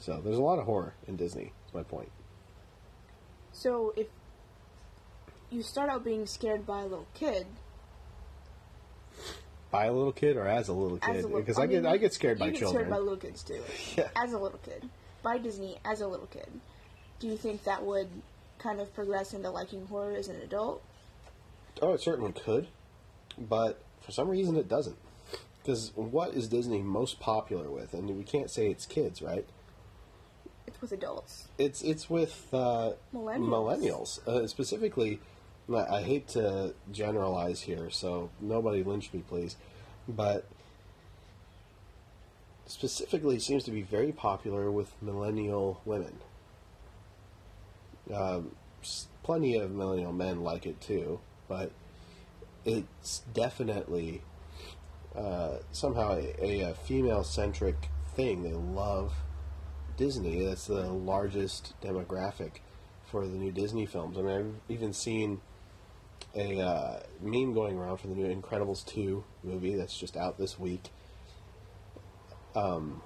So 0.00 0.20
there's 0.22 0.38
a 0.38 0.42
lot 0.42 0.58
of 0.58 0.64
horror 0.64 0.94
in 1.06 1.16
Disney. 1.16 1.52
Is 1.68 1.74
my 1.74 1.82
point. 1.84 2.10
So 3.52 3.92
if 3.96 4.06
you 5.50 5.62
start 5.62 5.88
out 5.90 6.04
being 6.04 6.26
scared 6.26 6.66
by 6.66 6.80
a 6.80 6.86
little 6.86 7.06
kid, 7.14 7.46
By 9.70 9.86
a 9.86 9.92
little 9.92 10.12
kid 10.12 10.36
or 10.36 10.46
as 10.46 10.68
a 10.68 10.72
little 10.72 10.98
kid? 10.98 11.26
because 11.32 11.58
I, 11.58 11.66
mean, 11.66 11.82
get 11.82 11.86
I 11.92 11.96
get 11.98 12.12
scared 12.14 12.38
you 12.38 12.46
by 12.46 12.50
get 12.50 12.58
children. 12.60 12.84
scared 12.86 12.90
by 12.90 12.98
little 12.98 13.16
kids 13.16 13.42
too. 13.42 13.62
Yeah. 13.96 14.08
As 14.16 14.32
a 14.32 14.38
little 14.38 14.58
kid, 14.58 14.88
by 15.22 15.38
Disney 15.38 15.78
as 15.84 16.00
a 16.00 16.06
little 16.06 16.26
kid, 16.26 16.48
do 17.20 17.26
you 17.28 17.36
think 17.36 17.64
that 17.64 17.84
would 17.84 18.08
kind 18.58 18.80
of 18.80 18.92
progress 18.94 19.32
into 19.34 19.50
liking 19.50 19.86
horror 19.86 20.12
as 20.16 20.28
an 20.28 20.40
adult? 20.42 20.82
Oh, 21.82 21.92
it 21.92 22.00
certainly 22.00 22.32
could, 22.32 22.66
but 23.36 23.80
for 24.08 24.12
some 24.12 24.28
reason 24.30 24.56
it 24.56 24.70
doesn't. 24.70 24.96
Because 25.62 25.92
what 25.94 26.32
is 26.32 26.48
Disney 26.48 26.80
most 26.80 27.20
popular 27.20 27.68
with? 27.70 27.92
And 27.92 28.16
we 28.16 28.24
can't 28.24 28.50
say 28.50 28.70
it's 28.70 28.86
kids, 28.86 29.20
right? 29.20 29.44
It's 30.66 30.80
with 30.80 30.92
adults. 30.92 31.48
It's 31.58 31.82
it's 31.82 32.08
with 32.08 32.48
uh, 32.50 32.92
Millennials. 33.14 33.48
millennials. 33.50 34.26
Uh, 34.26 34.46
specifically, 34.46 35.20
I 35.68 35.98
I 35.98 36.02
hate 36.02 36.26
to 36.28 36.74
generalize 36.90 37.60
here, 37.60 37.90
so 37.90 38.30
nobody 38.40 38.82
lynch 38.82 39.12
me, 39.12 39.22
please. 39.28 39.56
But 40.08 40.46
specifically, 42.64 43.38
seems 43.38 43.62
to 43.64 43.70
be 43.70 43.82
very 43.82 44.10
popular 44.12 44.70
with 44.70 44.90
millennial 45.02 45.82
women. 45.84 46.16
Um, 48.14 48.52
plenty 49.22 49.58
of 49.58 49.70
millennial 49.70 50.14
men 50.14 50.42
like 50.42 50.64
it 50.64 50.80
too, 50.80 51.20
but 51.46 51.72
it's 52.68 53.20
definitely 53.32 54.22
uh, 55.16 55.56
somehow 55.72 56.12
a, 56.12 56.60
a 56.60 56.74
female 56.74 57.24
centric 57.24 57.88
thing. 58.14 58.42
They 58.42 58.52
love 58.52 59.14
Disney. 59.96 60.44
That's 60.44 60.66
the 60.66 60.90
largest 60.90 61.74
demographic 61.82 62.60
for 63.10 63.26
the 63.26 63.36
new 63.36 63.50
Disney 63.50 63.86
films. 63.86 64.18
I 64.18 64.22
mean, 64.22 64.36
I've 64.68 64.74
even 64.74 64.92
seen 64.92 65.40
a 66.34 66.60
uh, 66.60 67.00
meme 67.22 67.54
going 67.54 67.78
around 67.78 67.98
for 67.98 68.08
the 68.08 68.14
new 68.14 68.34
Incredibles 68.34 68.84
2 68.86 69.24
movie 69.42 69.74
that's 69.74 69.96
just 69.96 70.16
out 70.16 70.36
this 70.36 70.58
week, 70.58 70.90
um, 72.54 73.00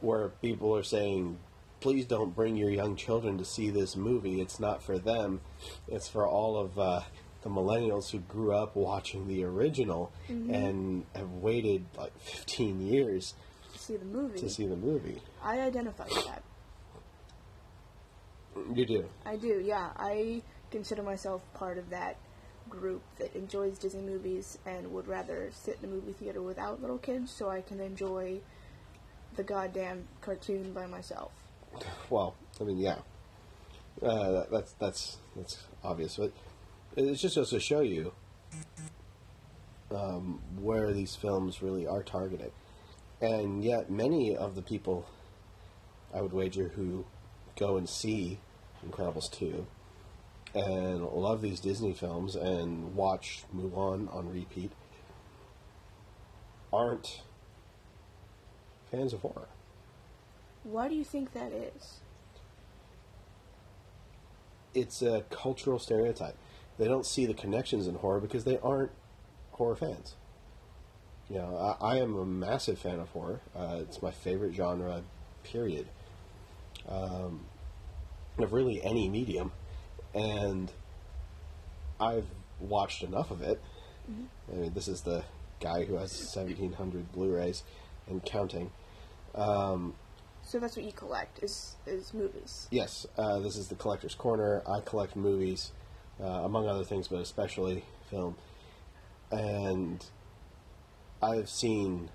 where 0.00 0.28
people 0.42 0.76
are 0.76 0.82
saying, 0.82 1.38
please 1.80 2.04
don't 2.04 2.34
bring 2.36 2.56
your 2.56 2.70
young 2.70 2.94
children 2.94 3.38
to 3.38 3.44
see 3.44 3.70
this 3.70 3.96
movie. 3.96 4.42
It's 4.42 4.60
not 4.60 4.82
for 4.82 4.98
them, 4.98 5.40
it's 5.88 6.08
for 6.08 6.26
all 6.26 6.58
of 6.58 6.78
uh, 6.78 7.00
the 7.42 7.48
millennials 7.50 8.10
who 8.10 8.18
grew 8.20 8.52
up 8.52 8.76
watching 8.76 9.26
the 9.26 9.44
original 9.44 10.12
and 10.28 11.04
have 11.14 11.30
waited 11.32 11.84
like 11.96 12.12
15 12.20 12.80
years 12.80 13.34
To 13.72 13.78
see 13.78 13.96
the 13.96 14.04
movie, 14.04 14.38
to 14.38 14.50
see 14.50 14.66
the 14.66 14.76
movie. 14.76 15.20
I 15.42 15.60
identify 15.60 16.04
with 16.04 16.26
that. 16.26 16.42
You 18.74 18.84
do. 18.84 19.04
I 19.24 19.36
do, 19.36 19.62
yeah. 19.64 19.90
I 19.96 20.42
consider 20.70 21.02
myself 21.02 21.42
part 21.54 21.78
of 21.78 21.90
that 21.90 22.16
group 22.68 23.02
that 23.18 23.34
enjoys 23.34 23.78
Disney 23.78 24.02
movies 24.02 24.58
and 24.66 24.92
would 24.92 25.08
rather 25.08 25.50
sit 25.52 25.78
in 25.82 25.88
a 25.88 25.92
movie 25.92 26.12
theater 26.12 26.42
without 26.42 26.80
little 26.80 26.98
kids 26.98 27.32
so 27.32 27.48
I 27.48 27.62
can 27.62 27.80
enjoy 27.80 28.40
the 29.36 29.42
goddamn 29.42 30.06
cartoon 30.20 30.72
by 30.72 30.86
myself. 30.86 31.32
Well, 32.10 32.34
I 32.60 32.64
mean, 32.64 32.78
yeah, 32.78 32.98
uh, 34.02 34.44
that's 34.50 34.72
that's 34.72 35.18
that's 35.36 35.58
obvious, 35.84 36.16
but 36.16 36.32
it's 37.08 37.22
just 37.22 37.36
goes 37.36 37.50
to 37.50 37.60
show 37.60 37.80
you 37.80 38.12
um, 39.94 40.40
where 40.60 40.92
these 40.92 41.16
films 41.16 41.62
really 41.62 41.86
are 41.86 42.02
targeted, 42.02 42.52
and 43.20 43.64
yet 43.64 43.90
many 43.90 44.36
of 44.36 44.54
the 44.54 44.62
people, 44.62 45.06
I 46.14 46.20
would 46.20 46.32
wager, 46.32 46.68
who 46.76 47.04
go 47.56 47.76
and 47.76 47.88
see 47.88 48.38
Incredibles 48.88 49.30
two 49.30 49.66
and 50.54 51.04
love 51.04 51.42
these 51.42 51.60
Disney 51.60 51.92
films 51.92 52.34
and 52.34 52.96
watch 52.96 53.44
Mulan 53.54 54.12
on 54.12 54.32
repeat 54.32 54.72
aren't 56.72 57.20
fans 58.90 59.12
of 59.12 59.20
horror. 59.20 59.48
Why 60.64 60.88
do 60.88 60.94
you 60.94 61.04
think 61.04 61.34
that 61.34 61.52
is? 61.52 62.00
it's 64.74 65.02
a 65.02 65.24
cultural 65.30 65.78
stereotype. 65.78 66.36
They 66.80 66.88
don't 66.88 67.04
see 67.04 67.26
the 67.26 67.34
connections 67.34 67.86
in 67.86 67.96
horror 67.96 68.20
because 68.20 68.44
they 68.44 68.58
aren't 68.58 68.90
horror 69.52 69.76
fans. 69.76 70.16
You 71.28 71.36
know, 71.36 71.76
I, 71.80 71.96
I 71.96 71.98
am 71.98 72.16
a 72.16 72.24
massive 72.24 72.78
fan 72.78 72.98
of 72.98 73.10
horror. 73.10 73.42
Uh, 73.54 73.80
it's 73.80 74.00
my 74.00 74.10
favorite 74.10 74.54
genre, 74.54 75.02
period. 75.44 75.88
Um, 76.88 77.44
of 78.38 78.54
really 78.54 78.82
any 78.82 79.10
medium, 79.10 79.52
and 80.14 80.72
I've 82.00 82.24
watched 82.58 83.02
enough 83.02 83.30
of 83.30 83.42
it. 83.42 83.60
I 84.50 84.56
mean, 84.56 84.72
this 84.72 84.88
is 84.88 85.02
the 85.02 85.24
guy 85.60 85.84
who 85.84 85.96
has 85.96 86.10
1,700 86.34 87.12
Blu-rays 87.12 87.62
and 88.08 88.24
counting. 88.24 88.70
Um, 89.34 89.94
So 90.42 90.58
that's 90.58 90.76
what 90.76 90.86
you 90.86 90.92
collect 90.92 91.42
is 91.42 91.76
is 91.86 92.14
movies. 92.14 92.68
Yes, 92.70 93.06
uh, 93.18 93.38
this 93.40 93.56
is 93.56 93.68
the 93.68 93.74
collector's 93.74 94.14
corner. 94.14 94.62
I 94.66 94.80
collect 94.80 95.14
movies, 95.14 95.72
uh, 96.22 96.42
among 96.44 96.68
other 96.68 96.84
things, 96.84 97.08
but 97.08 97.20
especially 97.20 97.84
film. 98.10 98.36
And 99.30 100.04
I've 101.22 101.48
seen 101.48 102.10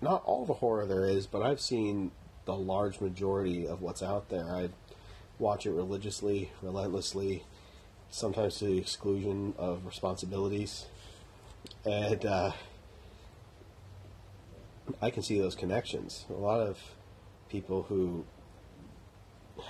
not 0.00 0.22
all 0.24 0.46
the 0.46 0.54
horror 0.54 0.86
there 0.86 1.04
is, 1.04 1.26
but 1.26 1.42
I've 1.42 1.60
seen 1.60 2.10
the 2.44 2.54
large 2.54 3.00
majority 3.00 3.66
of 3.66 3.82
what's 3.82 4.02
out 4.02 4.28
there. 4.28 4.44
I 4.44 4.70
watch 5.38 5.66
it 5.66 5.72
religiously, 5.72 6.50
relentlessly, 6.62 7.44
sometimes 8.10 8.58
to 8.58 8.66
the 8.66 8.78
exclusion 8.78 9.54
of 9.58 9.86
responsibilities. 9.86 10.86
And 11.84 12.24
uh, 12.24 12.52
I 15.02 15.10
can 15.10 15.22
see 15.22 15.38
those 15.38 15.54
connections. 15.54 16.24
A 16.30 16.32
lot 16.32 16.60
of 16.60 16.78
people 17.48 17.84
who 17.84 18.24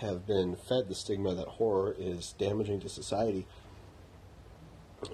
have 0.01 0.27
been 0.27 0.57
fed 0.57 0.89
the 0.89 0.95
stigma 0.95 1.35
that 1.35 1.49
horror 1.49 1.95
is 1.99 2.35
damaging 2.39 2.81
to 2.81 2.89
society 2.89 3.47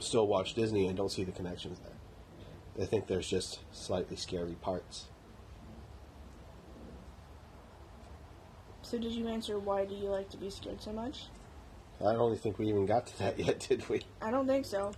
still 0.00 0.26
watch 0.26 0.54
Disney 0.54 0.86
and 0.86 0.96
don't 0.96 1.10
see 1.10 1.24
the 1.24 1.32
connections 1.32 1.78
there. 1.80 1.92
They 2.76 2.86
think 2.86 3.06
there's 3.06 3.28
just 3.28 3.60
slightly 3.72 4.16
scary 4.16 4.54
parts. 4.54 5.06
So 8.82 8.98
did 8.98 9.12
you 9.12 9.28
answer 9.28 9.58
why 9.58 9.84
do 9.84 9.94
you 9.94 10.08
like 10.08 10.28
to 10.30 10.36
be 10.36 10.50
scared 10.50 10.82
so 10.82 10.92
much? 10.92 11.24
I 12.04 12.12
don't 12.12 12.38
think 12.38 12.58
we 12.58 12.68
even 12.68 12.86
got 12.86 13.06
to 13.06 13.18
that 13.18 13.38
yet, 13.46 13.60
did 13.60 13.88
we? 13.88 14.02
I 14.20 14.30
don't 14.30 14.46
think 14.46 14.66
so. 14.66 14.92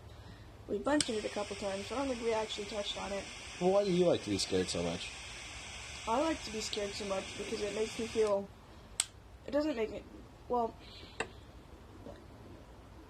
We 0.68 0.78
mentioned 0.84 1.18
it 1.18 1.24
a 1.24 1.28
couple 1.28 1.54
times, 1.56 1.86
so 1.86 1.94
I 1.94 1.98
don't 1.98 2.08
think 2.08 2.24
we 2.24 2.32
actually 2.32 2.64
touched 2.64 3.00
on 3.00 3.12
it. 3.12 3.22
Well, 3.60 3.70
why 3.70 3.84
do 3.84 3.92
you 3.92 4.04
like 4.04 4.24
to 4.24 4.30
be 4.30 4.38
scared 4.38 4.68
so 4.68 4.82
much? 4.82 5.10
I 6.08 6.20
like 6.20 6.42
to 6.44 6.52
be 6.52 6.60
scared 6.60 6.92
so 6.92 7.04
much 7.04 7.24
because 7.38 7.62
it 7.62 7.74
makes 7.74 7.98
me 7.98 8.06
feel. 8.06 8.48
It 9.46 9.52
doesn't 9.52 9.76
make 9.76 9.90
me. 9.90 10.02
Well. 10.48 10.74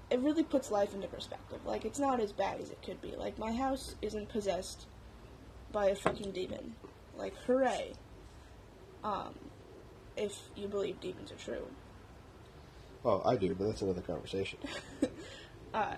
It 0.09 0.21
really 0.21 0.45
puts 0.45 0.71
life 0.71 0.95
into 0.95 1.09
perspective. 1.09 1.59
Like, 1.65 1.85
it's 1.85 1.99
not 1.99 2.21
as 2.21 2.33
bad 2.33 2.61
as 2.61 2.71
it 2.71 2.81
could 2.81 3.03
be. 3.03 3.17
Like, 3.17 3.39
my 3.39 3.53
house 3.53 3.97
isn't 4.03 4.29
possessed 4.29 4.87
by 5.73 5.87
a 5.87 5.97
fucking 5.97 6.31
demon. 6.31 6.77
Like, 7.17 7.35
hooray. 7.47 7.93
Um, 9.03 9.35
if 10.17 10.39
you 10.55 10.69
believe 10.69 11.01
demons 11.01 11.33
are 11.33 11.37
true. 11.37 11.67
Well, 13.03 13.23
I 13.25 13.37
do, 13.37 13.55
but 13.55 13.67
that's 13.67 13.83
another 13.83 14.01
conversation. 14.01 14.59
uh, 15.75 15.97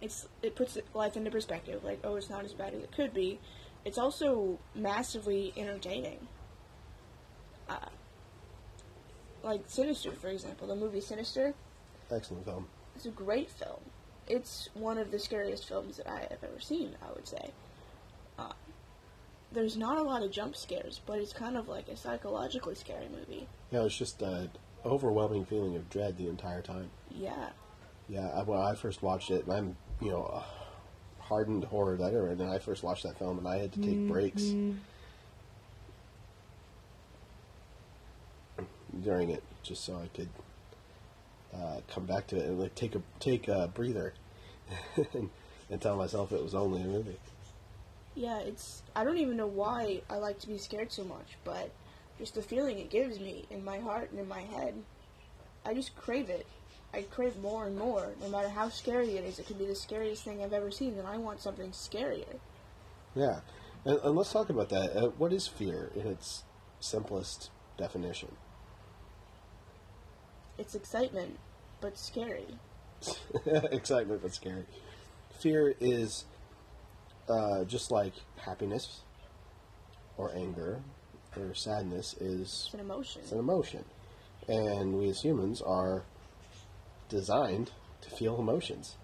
it's 0.00 0.28
it 0.42 0.54
puts 0.54 0.78
life 0.94 1.16
into 1.16 1.30
perspective. 1.30 1.82
Like, 1.84 2.00
oh, 2.04 2.16
it's 2.16 2.30
not 2.30 2.44
as 2.44 2.52
bad 2.52 2.74
as 2.74 2.82
it 2.82 2.92
could 2.92 3.12
be. 3.12 3.40
It's 3.84 3.98
also 3.98 4.58
massively 4.74 5.52
entertaining. 5.56 6.28
Uh, 7.68 7.88
like 9.42 9.62
Sinister, 9.66 10.12
for 10.12 10.28
example, 10.28 10.66
the 10.66 10.76
movie 10.76 11.00
Sinister. 11.00 11.54
Excellent 12.10 12.44
film. 12.44 12.66
It's 12.96 13.06
a 13.06 13.10
great 13.10 13.50
film. 13.50 13.80
it's 14.28 14.68
one 14.74 14.98
of 14.98 15.10
the 15.10 15.18
scariest 15.18 15.66
films 15.66 15.96
that 15.96 16.08
I 16.08 16.20
have 16.20 16.42
ever 16.44 16.60
seen. 16.60 16.96
I 17.02 17.12
would 17.12 17.26
say. 17.26 17.50
Uh, 18.38 18.52
there's 19.52 19.76
not 19.76 19.98
a 19.98 20.02
lot 20.02 20.22
of 20.22 20.30
jump 20.30 20.56
scares, 20.56 21.00
but 21.04 21.18
it's 21.18 21.32
kind 21.32 21.56
of 21.56 21.68
like 21.68 21.88
a 21.88 21.96
psychologically 21.96 22.74
scary 22.74 23.08
movie. 23.08 23.48
Yeah, 23.72 23.82
it's 23.84 23.96
just 23.96 24.22
an 24.22 24.50
overwhelming 24.84 25.44
feeling 25.44 25.74
of 25.76 25.90
dread 25.90 26.16
the 26.16 26.28
entire 26.28 26.62
time. 26.62 26.90
Yeah. 27.10 27.48
Yeah, 28.08 28.28
I, 28.28 28.42
when 28.42 28.58
I 28.60 28.74
first 28.74 29.02
watched 29.02 29.30
it, 29.30 29.44
and 29.44 29.52
I'm 29.52 29.76
you 30.00 30.10
know 30.10 30.24
a 30.24 30.44
hardened 31.22 31.64
horror 31.64 31.96
writer, 31.96 32.28
and 32.28 32.42
I 32.42 32.58
first 32.58 32.82
watched 32.82 33.04
that 33.04 33.18
film, 33.18 33.38
and 33.38 33.46
I 33.48 33.58
had 33.58 33.72
to 33.72 33.80
take 33.80 34.08
breaks 34.08 34.52
during 39.02 39.30
it 39.30 39.42
just 39.62 39.84
so 39.84 39.96
I 39.96 40.08
could 40.16 40.28
uh, 41.54 41.80
come 41.88 42.06
back 42.06 42.26
to 42.28 42.36
it 42.36 42.46
and 42.46 42.60
like 42.60 42.74
take 42.74 42.94
a 42.94 43.02
take 43.18 43.48
a 43.48 43.68
breather 43.72 44.14
and, 45.12 45.30
and 45.70 45.80
tell 45.80 45.96
myself 45.96 46.32
it 46.32 46.42
was 46.42 46.54
only 46.54 46.82
a 46.82 46.86
movie. 46.86 47.18
Yeah, 48.14 48.38
it's. 48.40 48.82
I 48.94 49.04
don't 49.04 49.18
even 49.18 49.36
know 49.36 49.46
why 49.46 50.02
I 50.10 50.16
like 50.16 50.38
to 50.40 50.48
be 50.48 50.58
scared 50.58 50.92
so 50.92 51.04
much, 51.04 51.38
but 51.44 51.70
just 52.18 52.34
the 52.34 52.42
feeling 52.42 52.78
it 52.78 52.90
gives 52.90 53.18
me 53.20 53.46
in 53.50 53.64
my 53.64 53.78
heart 53.78 54.10
and 54.10 54.20
in 54.20 54.28
my 54.28 54.40
head, 54.40 54.74
I 55.64 55.74
just 55.74 55.96
crave 55.96 56.28
it. 56.28 56.46
I 56.92 57.02
crave 57.02 57.36
more 57.38 57.66
and 57.66 57.78
more. 57.78 58.10
No 58.20 58.28
matter 58.28 58.48
how 58.48 58.68
scary 58.68 59.16
it 59.16 59.24
is, 59.24 59.38
it 59.38 59.46
could 59.46 59.58
be 59.58 59.66
the 59.66 59.76
scariest 59.76 60.24
thing 60.24 60.42
I've 60.42 60.52
ever 60.52 60.72
seen, 60.72 60.98
and 60.98 61.06
I 61.06 61.18
want 61.18 61.40
something 61.40 61.70
scarier. 61.70 62.38
Yeah, 63.14 63.40
and, 63.84 64.00
and 64.02 64.16
let's 64.16 64.32
talk 64.32 64.50
about 64.50 64.70
that. 64.70 64.96
Uh, 64.96 65.08
what 65.10 65.32
is 65.32 65.46
fear 65.46 65.90
in 65.94 66.06
its 66.06 66.42
simplest 66.80 67.50
definition? 67.76 68.36
It's 70.60 70.74
excitement, 70.74 71.38
but 71.80 71.96
scary. 71.96 72.44
Excitement, 73.46 74.20
but 74.20 74.34
scary. 74.34 74.66
Fear 75.38 75.74
is 75.80 76.26
uh, 77.30 77.64
just 77.64 77.90
like 77.90 78.12
happiness 78.36 79.00
or 80.18 80.30
anger 80.36 80.82
or 81.34 81.54
sadness 81.54 82.12
is 82.20 82.64
It's 82.66 82.74
an 82.74 82.80
emotion. 82.80 83.22
it's 83.22 83.32
an 83.32 83.38
emotion, 83.38 83.84
and 84.48 84.98
we 84.98 85.08
as 85.08 85.22
humans 85.22 85.62
are 85.62 86.02
designed 87.08 87.70
to 88.02 88.10
feel 88.10 88.38
emotions. 88.38 88.96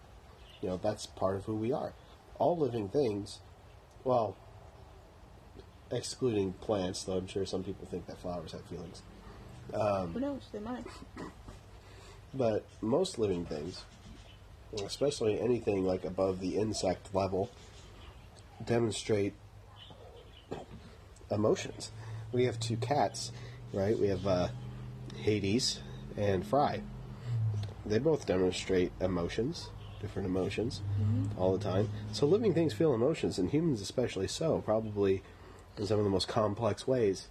You 0.60 0.68
know 0.68 0.76
that's 0.82 1.06
part 1.06 1.36
of 1.36 1.46
who 1.46 1.54
we 1.56 1.72
are. 1.72 1.94
All 2.38 2.58
living 2.58 2.90
things, 2.90 3.38
well, 4.04 4.36
excluding 5.90 6.52
plants, 6.52 7.04
though 7.04 7.16
I'm 7.16 7.26
sure 7.26 7.46
some 7.46 7.64
people 7.64 7.86
think 7.86 8.06
that 8.08 8.18
flowers 8.18 8.52
have 8.52 8.64
feelings. 8.66 9.00
Who 9.72 10.20
knows? 10.20 10.42
They 10.52 10.58
might. 10.58 10.84
But 12.36 12.64
most 12.82 13.18
living 13.18 13.46
things, 13.46 13.84
especially 14.84 15.40
anything 15.40 15.86
like 15.86 16.04
above 16.04 16.40
the 16.40 16.56
insect 16.56 17.14
level, 17.14 17.50
demonstrate 18.64 19.32
emotions. 21.30 21.90
We 22.32 22.44
have 22.44 22.60
two 22.60 22.76
cats, 22.76 23.32
right? 23.72 23.98
We 23.98 24.08
have 24.08 24.26
uh, 24.26 24.48
Hades 25.16 25.80
and 26.16 26.46
Fry. 26.46 26.82
They 27.84 27.98
both 27.98 28.26
demonstrate 28.26 28.92
emotions, 29.00 29.70
different 30.00 30.26
emotions, 30.26 30.82
all 31.38 31.56
the 31.56 31.62
time. 31.62 31.88
So 32.12 32.26
living 32.26 32.52
things 32.52 32.72
feel 32.72 32.94
emotions, 32.94 33.38
and 33.38 33.50
humans 33.50 33.80
especially 33.80 34.28
so, 34.28 34.60
probably 34.64 35.22
in 35.78 35.86
some 35.86 35.98
of 35.98 36.04
the 36.04 36.10
most 36.10 36.28
complex 36.28 36.86
ways 36.86 37.28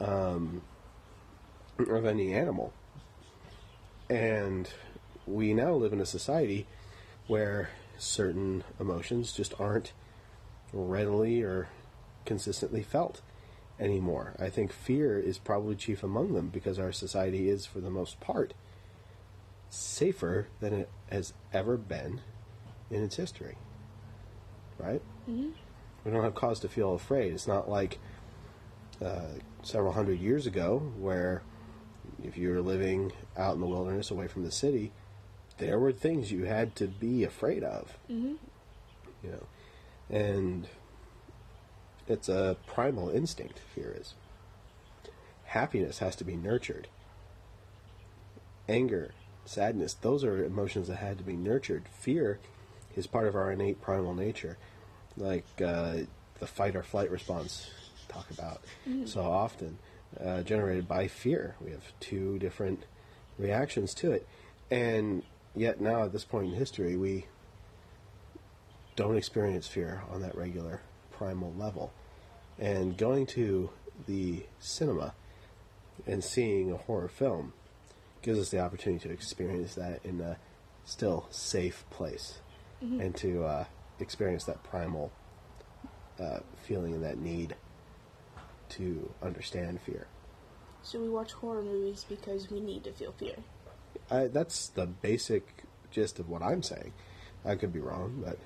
um, 0.00 0.62
of 1.78 2.06
any 2.06 2.32
animal. 2.32 2.72
And 4.08 4.68
we 5.26 5.54
now 5.54 5.72
live 5.72 5.92
in 5.92 6.00
a 6.00 6.06
society 6.06 6.66
where 7.26 7.70
certain 7.96 8.64
emotions 8.78 9.32
just 9.32 9.58
aren't 9.58 9.92
readily 10.72 11.42
or 11.42 11.68
consistently 12.24 12.82
felt 12.82 13.22
anymore. 13.78 14.34
I 14.38 14.50
think 14.50 14.72
fear 14.72 15.18
is 15.18 15.38
probably 15.38 15.74
chief 15.76 16.02
among 16.02 16.34
them 16.34 16.48
because 16.48 16.78
our 16.78 16.92
society 16.92 17.48
is, 17.48 17.66
for 17.66 17.80
the 17.80 17.90
most 17.90 18.20
part, 18.20 18.54
safer 19.70 20.48
than 20.60 20.72
it 20.72 20.90
has 21.10 21.32
ever 21.52 21.76
been 21.76 22.20
in 22.90 23.02
its 23.02 23.16
history. 23.16 23.56
Right? 24.78 25.02
Mm-hmm. 25.28 25.50
We 26.04 26.10
don't 26.10 26.22
have 26.22 26.34
cause 26.34 26.60
to 26.60 26.68
feel 26.68 26.94
afraid. 26.94 27.32
It's 27.32 27.46
not 27.46 27.70
like 27.70 27.98
uh, 29.02 29.38
several 29.62 29.92
hundred 29.92 30.20
years 30.20 30.46
ago 30.46 30.92
where 30.98 31.42
if 32.24 32.36
you 32.36 32.50
were 32.50 32.62
living 32.62 33.12
out 33.36 33.54
in 33.54 33.60
the 33.60 33.66
wilderness 33.66 34.10
away 34.10 34.26
from 34.26 34.44
the 34.44 34.50
city, 34.50 34.92
there 35.58 35.78
were 35.78 35.92
things 35.92 36.32
you 36.32 36.44
had 36.44 36.74
to 36.76 36.86
be 36.86 37.22
afraid 37.22 37.62
of. 37.62 37.96
Mm-hmm. 38.10 38.34
You 39.22 39.30
know, 39.30 39.46
and 40.10 40.68
it's 42.08 42.28
a 42.28 42.56
primal 42.66 43.10
instinct. 43.10 43.60
Fear 43.74 43.96
is. 44.00 44.14
Happiness 45.44 45.98
has 45.98 46.16
to 46.16 46.24
be 46.24 46.36
nurtured. 46.36 46.88
Anger, 48.68 49.12
sadness, 49.44 49.94
those 49.94 50.24
are 50.24 50.44
emotions 50.44 50.88
that 50.88 50.96
had 50.96 51.18
to 51.18 51.24
be 51.24 51.36
nurtured. 51.36 51.84
Fear 52.00 52.40
is 52.96 53.06
part 53.06 53.26
of 53.26 53.34
our 53.34 53.52
innate 53.52 53.80
primal 53.80 54.14
nature, 54.14 54.56
like 55.16 55.46
uh, 55.64 55.98
the 56.40 56.46
fight 56.46 56.74
or 56.74 56.82
flight 56.82 57.10
response 57.10 57.70
talk 58.08 58.30
about 58.30 58.62
so 59.06 59.22
often, 59.22 59.78
uh, 60.22 60.42
generated 60.42 60.88
by 60.88 61.08
fear. 61.08 61.56
We 61.60 61.70
have 61.70 61.92
two 62.00 62.38
different 62.38 62.84
reactions 63.38 63.94
to 63.94 64.12
it, 64.12 64.26
and 64.70 65.22
yet 65.54 65.80
now 65.80 66.04
at 66.04 66.12
this 66.12 66.24
point 66.24 66.48
in 66.48 66.54
history, 66.54 66.96
we 66.96 67.26
don't 68.96 69.16
experience 69.16 69.66
fear 69.66 70.02
on 70.10 70.22
that 70.22 70.36
regular 70.36 70.80
primal 71.10 71.52
level. 71.58 71.92
And 72.58 72.96
going 72.96 73.26
to 73.28 73.70
the 74.06 74.44
cinema 74.60 75.14
and 76.06 76.22
seeing 76.22 76.70
a 76.70 76.76
horror 76.76 77.08
film 77.08 77.52
gives 78.22 78.38
us 78.38 78.50
the 78.50 78.60
opportunity 78.60 79.08
to 79.08 79.12
experience 79.12 79.74
that 79.74 80.00
in 80.04 80.20
a 80.20 80.36
still 80.84 81.26
safe 81.30 81.84
place 81.90 82.38
and 83.00 83.16
to 83.16 83.44
uh, 83.44 83.64
experience 83.98 84.44
that 84.44 84.62
primal 84.62 85.10
uh, 86.20 86.40
feeling 86.62 86.94
and 86.94 87.02
that 87.02 87.18
need 87.18 87.54
to 88.70 89.10
understand 89.22 89.80
fear. 89.80 90.06
So 90.82 91.00
we 91.00 91.08
watch 91.08 91.32
horror 91.32 91.62
movies 91.62 92.04
because 92.08 92.50
we 92.50 92.60
need 92.60 92.84
to 92.84 92.92
feel 92.92 93.12
fear. 93.12 93.36
I, 94.10 94.26
that's 94.26 94.68
the 94.68 94.86
basic 94.86 95.64
gist 95.90 96.18
of 96.18 96.28
what 96.28 96.42
I'm 96.42 96.62
saying. 96.62 96.92
I 97.44 97.54
could 97.56 97.72
be 97.72 97.80
wrong, 97.80 98.22
but 98.24 98.38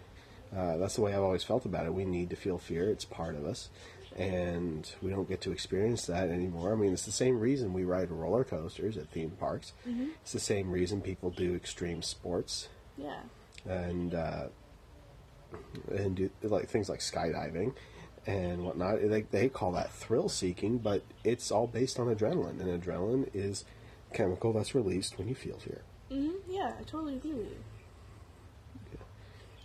uh, 0.57 0.77
that's 0.77 0.95
the 0.97 1.01
way 1.03 1.15
I've 1.15 1.23
always 1.23 1.43
felt 1.45 1.65
about 1.67 1.87
it. 1.87 1.95
We 1.95 2.05
need 2.05 2.31
to 2.31 2.37
feel 2.37 2.59
fear; 2.59 2.91
it's 2.91 3.05
part 3.05 3.35
of 3.35 3.45
us, 3.45 3.71
and 4.17 4.91
we 5.03 5.11
don't 5.11 5.29
get 5.29 5.41
to 5.43 5.53
experience 5.53 6.07
that 6.07 6.31
anymore. 6.31 6.73
I 6.73 6.77
mean, 6.77 6.93
it's 6.93 7.05
the 7.07 7.13
same 7.13 7.39
reason 7.41 7.73
we 7.73 7.85
ride 7.85 8.11
roller 8.11 8.45
coasters 8.45 8.97
at 8.97 9.09
theme 9.11 9.31
parks. 9.31 9.73
It's 10.23 10.33
the 10.33 10.41
same 10.41 10.71
reason 10.71 11.01
people 11.01 11.31
do 11.31 11.55
extreme 11.55 12.03
sports 12.03 12.69
Yeah. 12.97 13.21
and 13.67 14.15
uh, 14.15 14.47
and 15.91 16.17
do 16.17 16.31
like 16.43 16.69
things 16.69 16.89
like 16.89 17.01
skydiving 17.01 17.75
and 18.29 18.63
whatnot. 18.63 19.01
They 19.01 19.23
they 19.23 19.49
call 19.49 19.73
that 19.73 19.91
thrill 19.91 20.29
seeking, 20.29 20.79
but 20.79 21.03
it's 21.25 21.51
all 21.51 21.67
based 21.67 21.99
on 21.99 22.15
adrenaline, 22.15 22.61
and 22.61 22.81
adrenaline 22.83 23.31
is 23.33 23.65
a 24.13 24.15
chemical 24.15 24.53
that's 24.53 24.75
released 24.75 25.19
when 25.19 25.29
you 25.29 25.35
feel 25.35 25.59
fear. 25.59 25.83
hmm 26.11 26.31
Yeah, 26.47 26.75
I 26.79 26.83
totally 26.85 27.17
agree 27.17 27.33
with 27.33 27.49
you. 27.49 27.57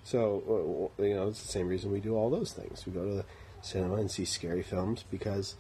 So, 0.05 0.91
uh, 0.99 1.03
you 1.03 1.15
know, 1.15 1.29
it's 1.29 1.41
the 1.41 1.47
same 1.47 1.67
reason 1.69 1.91
we 1.91 2.01
do 2.01 2.15
all 2.15 2.29
those 2.29 2.51
things. 2.51 2.85
We 2.85 2.91
go 2.91 3.05
to 3.05 3.15
the 3.15 3.25
cinema 3.61 3.95
and 3.95 4.11
see 4.11 4.25
scary 4.25 4.61
films 4.61 5.05
because 5.09 5.55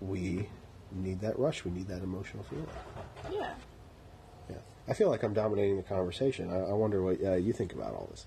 we 0.00 0.48
need 0.92 1.20
that 1.20 1.36
rush. 1.36 1.64
We 1.64 1.72
need 1.72 1.88
that 1.88 2.02
emotional 2.02 2.44
feeling. 2.44 2.68
Yeah. 3.32 3.54
Yeah. 4.48 4.56
I 4.86 4.94
feel 4.94 5.10
like 5.10 5.24
I'm 5.24 5.34
dominating 5.34 5.76
the 5.76 5.82
conversation. 5.82 6.48
I, 6.48 6.60
I 6.60 6.72
wonder 6.74 7.02
what 7.02 7.20
uh, 7.24 7.34
you 7.34 7.52
think 7.52 7.72
about 7.72 7.92
all 7.94 8.06
this. 8.12 8.24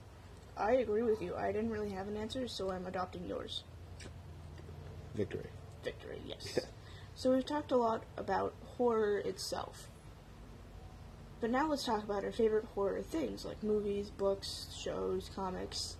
I 0.58 0.74
agree 0.74 1.04
with 1.04 1.22
you. 1.22 1.36
I 1.36 1.52
didn't 1.52 1.70
really 1.70 1.92
have 1.92 2.08
an 2.08 2.18
answer, 2.18 2.48
so 2.48 2.72
I'm 2.72 2.86
adopting 2.86 3.26
yours. 3.28 3.64
Victory. 5.16 5.50
Victory, 5.84 6.22
yes. 6.26 6.60
So 7.16 7.34
we've 7.34 7.44
talked 7.44 7.72
a 7.72 7.78
lot 7.78 8.04
about 8.16 8.54
horror 8.78 9.18
itself. 9.18 9.90
But 11.42 11.50
now 11.50 11.68
let's 11.68 11.84
talk 11.84 12.04
about 12.04 12.24
our 12.24 12.32
favorite 12.32 12.66
horror 12.76 13.02
things, 13.02 13.44
like 13.44 13.64
movies, 13.64 14.12
books, 14.12 14.68
shows, 14.78 15.32
comics. 15.34 15.98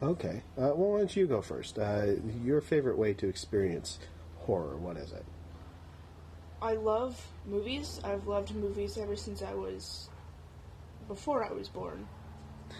Okay. 0.00 0.44
Uh, 0.56 0.70
well, 0.76 0.92
why 0.92 0.98
don't 0.98 1.16
you 1.16 1.26
go 1.26 1.42
first? 1.42 1.80
Uh, 1.80 2.12
your 2.44 2.60
favorite 2.60 2.96
way 2.96 3.12
to 3.14 3.28
experience 3.28 3.98
horror, 4.38 4.76
what 4.76 4.96
is 4.96 5.10
it? 5.10 5.24
I 6.62 6.74
love 6.74 7.26
movies. 7.46 8.00
I've 8.04 8.28
loved 8.28 8.54
movies 8.54 8.96
ever 8.98 9.16
since 9.16 9.42
I 9.42 9.54
was 9.54 10.09
before 11.10 11.44
I 11.44 11.50
was 11.50 11.68
born. 11.68 12.06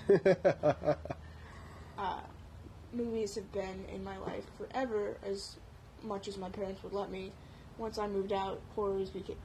uh, 1.98 2.20
movies 2.92 3.34
have 3.34 3.50
been 3.50 3.84
in 3.92 4.04
my 4.04 4.16
life 4.18 4.44
forever, 4.56 5.16
as 5.26 5.56
much 6.04 6.28
as 6.28 6.38
my 6.38 6.48
parents 6.48 6.80
would 6.84 6.92
let 6.92 7.10
me. 7.10 7.32
Once 7.76 7.98
I 7.98 8.06
moved 8.06 8.32
out, 8.32 8.60
horrors 8.76 9.10
became 9.10 9.36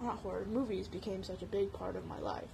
not 0.00 0.16
horror 0.20 0.46
movies 0.50 0.88
became 0.88 1.22
such 1.22 1.42
a 1.42 1.46
big 1.46 1.70
part 1.74 1.96
of 1.96 2.06
my 2.06 2.18
life. 2.18 2.48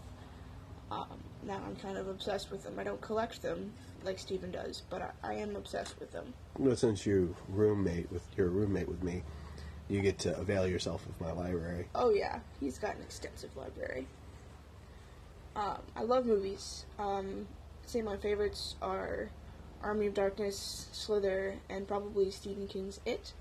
Um, 0.90 1.20
now 1.44 1.61
I'm 1.64 1.77
kind 1.77 1.96
of 1.96 2.09
obsessed 2.09 2.51
with 2.51 2.64
them. 2.64 2.81
I 2.81 2.83
don't 2.83 3.01
collect 3.01 3.40
them 3.40 3.72
like 4.03 4.18
Stephen 4.18 4.51
does, 4.51 4.83
but 4.90 5.14
I, 5.22 5.35
I 5.35 5.35
am 5.35 5.55
obsessed 5.55 6.01
with 6.01 6.11
them. 6.11 6.35
Well, 6.59 6.75
since 6.75 7.07
you 7.07 7.37
roommate 7.49 8.11
with 8.11 8.25
your 8.37 8.49
roommate 8.49 8.88
with 8.88 9.05
me, 9.05 9.22
you 9.88 10.01
get 10.01 10.18
to 10.20 10.37
avail 10.37 10.66
yourself 10.66 11.07
of 11.07 11.20
my 11.20 11.31
library. 11.31 11.87
Oh 11.94 12.11
yeah, 12.11 12.40
he's 12.59 12.77
got 12.77 12.96
an 12.96 13.03
extensive 13.03 13.57
library. 13.57 14.09
Um, 15.57 15.79
I 15.97 16.03
love 16.03 16.27
movies. 16.27 16.85
Um, 16.99 17.47
say 17.87 18.03
my 18.03 18.16
favorites 18.16 18.77
are 18.83 19.31
Army 19.83 20.07
of 20.07 20.14
Darkness, 20.14 20.88
Slither, 20.92 21.55
and 21.71 21.88
probably 21.88 22.31
Stephen 22.31 22.66
King's 22.69 23.01
It. 23.07 23.33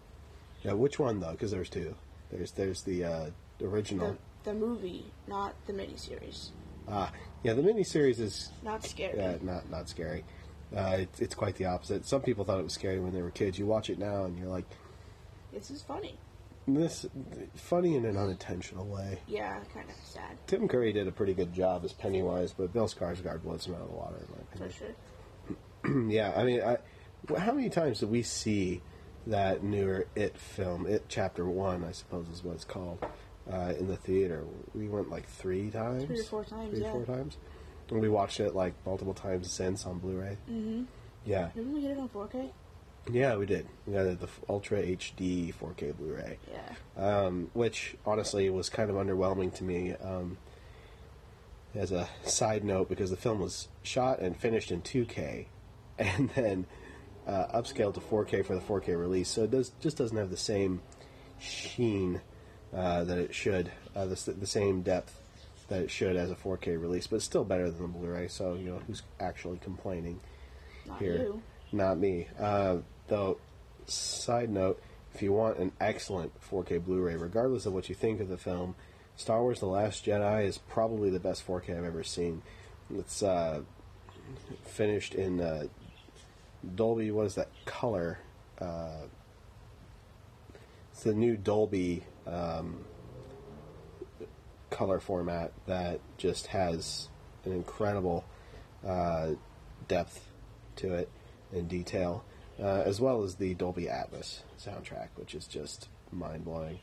Yeah, 0.64 0.74
which 0.74 0.98
one 0.98 1.20
though? 1.20 1.32
Because 1.32 1.52
there's 1.52 1.70
two. 1.70 1.94
There's 2.32 2.52
there's 2.52 2.82
the 2.84 3.04
uh, 3.04 3.26
original. 3.62 4.18
The, 4.44 4.52
the 4.52 4.58
movie, 4.58 5.06
not 5.28 5.54
the 5.68 5.74
miniseries. 5.74 6.50
Ah, 6.88 7.12
yeah, 7.44 7.54
the 7.54 7.62
miniseries 7.62 8.20
is 8.20 8.52
Not 8.64 8.84
scary. 8.84 9.20
uh, 9.20 9.38
not 9.42 9.70
not 9.70 9.90
scary. 9.90 10.24
Uh, 10.76 10.98
it's 11.00 11.20
it's 11.20 11.36
quite 11.36 11.56
the 11.56 11.66
opposite. 11.66 12.06
Some 12.06 12.22
people 12.22 12.46
thought 12.46 12.60
it 12.60 12.64
was 12.64 12.74
scary 12.74 13.00
when 13.00 13.14
they 13.14 13.22
were 13.22 13.32
kids. 13.32 13.60
You 13.60 13.66
watch 13.66 13.90
it 13.90 14.00
now 14.00 14.24
and 14.26 14.38
you're 14.38 14.48
like, 14.48 14.66
This 15.54 15.70
is 15.70 15.82
funny. 15.82 16.18
This 16.68 17.06
funny 17.56 17.96
in 17.96 18.06
an 18.06 18.18
unintentional 18.18 18.86
way. 18.86 19.20
Yeah, 19.28 19.60
kind 19.74 19.90
of 19.90 19.96
sad. 20.04 20.38
Tim 20.48 20.68
Curry 20.68 20.94
did 20.94 21.08
a 21.08 21.12
pretty 21.12 21.34
good 21.34 21.54
job 21.54 21.86
as 21.86 21.94
Pennywise, 21.94 22.54
but 22.54 22.74
Bill 22.74 22.88
Skarsgård 22.88 23.44
blows 23.44 23.68
him 23.68 23.76
out 23.76 23.82
of 23.82 23.88
the 23.88 23.94
water. 23.94 24.18
In 24.18 24.62
my 24.62 24.68
For 24.68 24.74
sure. 24.74 26.10
yeah, 26.10 26.34
I 26.36 26.44
mean, 26.44 26.62
I, 26.62 26.78
how 27.38 27.52
many 27.54 27.70
times 27.70 28.00
did 28.00 28.10
we 28.10 28.24
see 28.24 28.82
that 29.28 29.64
newer 29.64 30.08
It 30.16 30.38
film, 30.38 30.88
It 30.88 31.06
Chapter 31.08 31.46
One, 31.46 31.84
I 31.84 31.92
suppose 31.92 32.28
is 32.30 32.44
what 32.44 32.56
it's 32.56 32.66
called, 32.66 33.06
uh, 33.52 33.74
in 33.78 33.88
the 33.88 33.98
theater? 33.98 34.44
We 34.74 34.88
went 34.88 35.10
like 35.10 35.28
three 35.28 35.70
times, 35.70 36.06
Three 36.06 36.20
or 36.20 36.24
four 36.24 36.46
times, 36.46 36.72
three 36.72 36.82
or 36.82 36.84
yeah. 36.84 36.92
four 36.92 37.06
times, 37.06 37.38
and 37.90 38.02
we 38.02 38.10
watched 38.10 38.40
it 38.40 38.56
like 38.56 38.74
multiple 38.86 39.14
times 39.14 39.52
since 39.52 39.86
on 39.86 40.00
Blu-ray. 40.00 40.38
Mm-hmm. 40.50 40.84
Yeah, 41.26 41.50
Didn't 41.56 41.74
we 41.74 41.82
get 41.82 41.92
it 41.92 41.98
on 41.98 42.10
4K? 42.10 42.52
Yeah, 43.12 43.36
we 43.36 43.46
did. 43.46 43.68
We 43.86 43.94
got 43.94 44.20
the 44.20 44.28
Ultra 44.50 44.82
HD 44.82 45.54
4K 45.54 45.96
Blu-ray. 45.98 46.38
Yeah. 46.52 47.26
um, 47.26 47.50
which 47.54 47.96
honestly 48.06 48.50
was 48.50 48.70
kind 48.70 48.90
of 48.90 48.96
underwhelming 48.96 49.54
to 49.56 49.64
me. 49.64 49.94
Um, 49.94 50.38
as 51.76 51.92
a 51.92 52.08
side 52.24 52.64
note, 52.64 52.88
because 52.90 53.10
the 53.10 53.18
film 53.18 53.40
was 53.40 53.68
shot 53.84 54.20
and 54.20 54.36
finished 54.38 54.72
in 54.72 54.82
2K, 54.82 55.46
and 56.00 56.30
then 56.32 56.66
uh, 57.28 57.48
upscaled 57.60 57.94
to 57.96 58.00
4K 58.00 58.46
for 58.46 58.56
the 58.56 58.62
4K 58.62 58.98
release, 59.00 59.30
so 59.30 59.44
it 59.44 59.52
does 59.52 59.72
just 59.82 59.98
doesn't 59.98 60.18
have 60.18 60.30
the 60.30 60.38
same 60.38 60.82
sheen 61.40 62.22
uh, 62.74 63.04
that 63.04 63.18
it 63.18 63.34
should, 63.36 63.72
uh, 63.96 64.06
the, 64.06 64.34
the 64.40 64.48
same 64.48 64.82
depth 64.82 65.20
that 65.68 65.82
it 65.82 65.90
should 65.92 66.16
as 66.16 66.32
a 66.32 66.36
4K 66.36 66.80
release, 66.80 67.08
but 67.08 67.18
it's 67.18 67.26
still 67.26 67.44
better 67.44 67.70
than 67.70 67.82
the 67.82 67.88
Blu-ray. 67.88 68.28
So 68.28 68.54
you 68.54 68.66
know 68.70 68.80
who's 68.88 69.02
actually 69.20 69.58
complaining 69.58 70.20
Not 70.86 71.00
here? 71.00 71.18
you. 71.18 71.42
Not 71.72 71.98
me. 71.98 72.28
Uh, 72.40 72.78
though, 73.08 73.38
side 73.86 74.50
note, 74.50 74.82
if 75.14 75.22
you 75.22 75.32
want 75.32 75.58
an 75.58 75.72
excellent 75.80 76.34
4K 76.42 76.84
Blu-ray, 76.84 77.16
regardless 77.16 77.66
of 77.66 77.74
what 77.74 77.90
you 77.90 77.96
think 77.96 78.20
of 78.20 78.28
the 78.28 78.38
film, 78.38 78.76
Star 79.16 79.42
Wars: 79.42 79.60
The 79.60 79.66
Last 79.68 80.06
Jedi 80.06 80.46
is 80.46 80.58
probably 80.58 81.10
the 81.10 81.20
best 81.20 81.48
4K 81.48 81.78
I've 81.78 81.86
ever 81.86 82.04
seen. 82.04 82.42
It's 82.94 83.24
uh, 83.24 83.62
finished 84.66 85.16
in 85.16 85.40
uh, 85.40 85.68
Dolby. 86.76 87.12
What 87.12 87.26
is 87.26 87.36
that 87.36 87.50
color? 87.66 88.20
Uh, 88.60 89.04
it's 90.92 91.04
the 91.04 91.14
new 91.14 91.38
Dolby 91.38 92.04
um, 92.28 92.86
color 94.70 95.00
format 95.00 95.54
that 95.68 96.00
just 96.18 96.48
has 96.48 97.08
an 97.46 97.54
incredible 97.54 98.26
uh, 98.86 99.32
depth 99.88 100.30
to 100.78 100.94
it 100.94 101.10
and 101.52 101.70
detail, 101.70 102.24
uh, 102.60 102.84
as 102.86 103.00
well 103.00 103.24
as 103.24 103.36
the 103.36 103.54
Dolby 103.54 103.86
Atmos 103.86 104.40
soundtrack, 104.60 105.10
which 105.16 105.36
is 105.36 105.48
just 105.48 105.90
mind 106.12 106.46
blowing, 106.46 106.80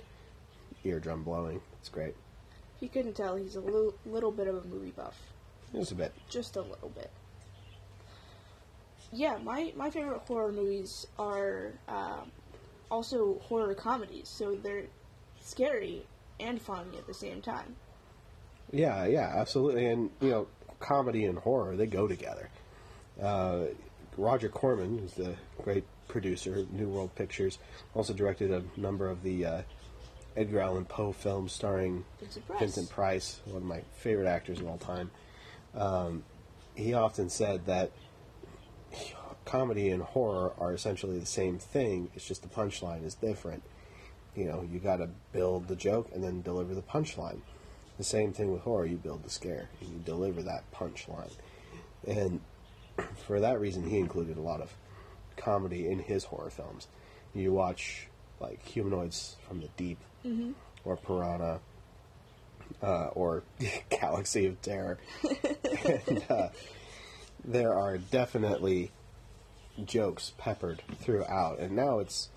eardrum 0.85 1.23
blowing. 1.23 1.61
It's 1.81 1.89
great. 1.89 2.15
If 2.77 2.83
you 2.83 2.89
couldn't 2.89 3.15
tell, 3.15 3.37
he's 3.37 3.57
a 3.57 3.61
little, 3.61 3.95
little 4.07 4.33
bit 4.33 4.49
of 4.49 4.57
a 4.57 4.67
movie 4.67 4.93
buff. 4.95 5.19
Just 5.73 5.93
a 5.93 5.95
bit. 5.95 6.13
Just 6.29 6.57
a 6.57 6.63
little 6.63 6.91
bit. 6.91 7.11
Yeah, 9.13 9.39
my, 9.43 9.73
my 9.77 9.91
favorite 9.91 10.21
horror 10.21 10.53
movies 10.53 11.07
are 11.19 11.73
um, 11.89 12.31
also 12.91 13.39
horror 13.43 13.75
comedies, 13.75 14.29
so 14.29 14.55
they're 14.55 14.85
scary 15.41 16.07
and 16.41 16.61
funny 16.61 16.97
at 16.99 17.07
the 17.07 17.15
same 17.15 17.41
time. 17.41 17.77
Yeah, 18.73 19.07
yeah, 19.07 19.33
absolutely. 19.37 19.87
And 19.87 20.11
you 20.21 20.31
know, 20.31 20.47
comedy 20.81 21.25
and 21.25 21.39
horror 21.39 21.77
they 21.77 21.87
go 21.87 22.09
together. 22.09 22.49
Uh, 23.21 23.65
Roger 24.17 24.49
Corman, 24.49 24.99
who's 24.99 25.15
the 25.15 25.35
great 25.63 25.85
producer 26.09 26.61
of 26.61 26.73
New 26.73 26.89
World 26.89 27.15
Pictures, 27.15 27.59
also 27.95 28.13
directed 28.13 28.51
a 28.51 28.63
number 28.79 29.09
of 29.09 29.23
the 29.23 29.47
uh, 29.47 29.63
Edgar 30.37 30.61
Allan 30.61 30.85
Poe 30.85 31.13
films 31.13 31.53
starring 31.53 32.05
Vincent 32.21 32.47
Price. 32.47 32.61
Vincent 32.61 32.91
Price, 32.91 33.41
one 33.47 33.63
of 33.63 33.69
my 33.69 33.81
favorite 33.97 34.29
actors 34.29 34.61
of 34.61 34.67
all 34.67 34.79
time. 34.79 35.11
Um, 35.75 36.25
he 36.75 36.95
often 36.95 37.29
said 37.31 37.67
that 37.67 37.91
comedy 39.45 39.91
and 39.91 40.03
horror 40.03 40.53
are 40.59 40.73
essentially 40.73 41.19
the 41.19 41.27
same 41.27 41.59
thing. 41.59 42.11
It's 42.15 42.27
just 42.27 42.43
the 42.43 42.49
punchline 42.49 43.05
is 43.05 43.15
different. 43.15 43.63
You 44.35 44.47
know, 44.47 44.67
you 44.71 44.79
got 44.79 44.97
to 44.97 45.09
build 45.33 45.69
the 45.69 45.77
joke 45.77 46.11
and 46.15 46.23
then 46.23 46.43
deliver 46.43 46.75
the 46.75 46.83
punchline. 46.83 47.41
The 47.99 48.05
same 48.05 48.33
thing 48.33 48.53
with 48.53 48.63
horror. 48.63 48.87
You 48.87 48.97
build 48.97 49.25
the 49.25 49.31
scare 49.31 49.69
and 49.81 49.91
you 49.91 49.99
deliver 49.99 50.43
that 50.43 50.65
punchline. 50.73 51.33
And 52.07 52.41
for 53.27 53.41
that 53.41 53.61
reason, 53.61 53.89
he 53.89 53.99
included 53.99 54.37
a 54.37 54.43
lot 54.43 54.61
of 54.61 54.73
comedy 55.37 55.89
in 55.89 55.99
his 55.99 56.25
horror 56.25 56.51
films. 56.51 56.87
You 57.35 57.53
watch 57.53 58.09
like 58.41 58.65
Humanoids 58.67 59.37
from 59.47 59.61
the 59.61 59.69
Deep 59.77 59.99
or 60.85 60.97
Piranha 60.97 61.61
uh, 62.83 63.07
or 63.15 63.43
Galaxy 63.91 64.47
of 64.47 64.61
Terror. 64.63 64.99
and 66.07 66.25
uh, 66.29 66.49
there 67.45 67.75
are 67.75 67.99
definitely 67.99 68.91
jokes 69.85 70.33
peppered 70.39 70.83
throughout. 71.01 71.59
And 71.59 71.75
now 71.75 71.99
it's 71.99 72.29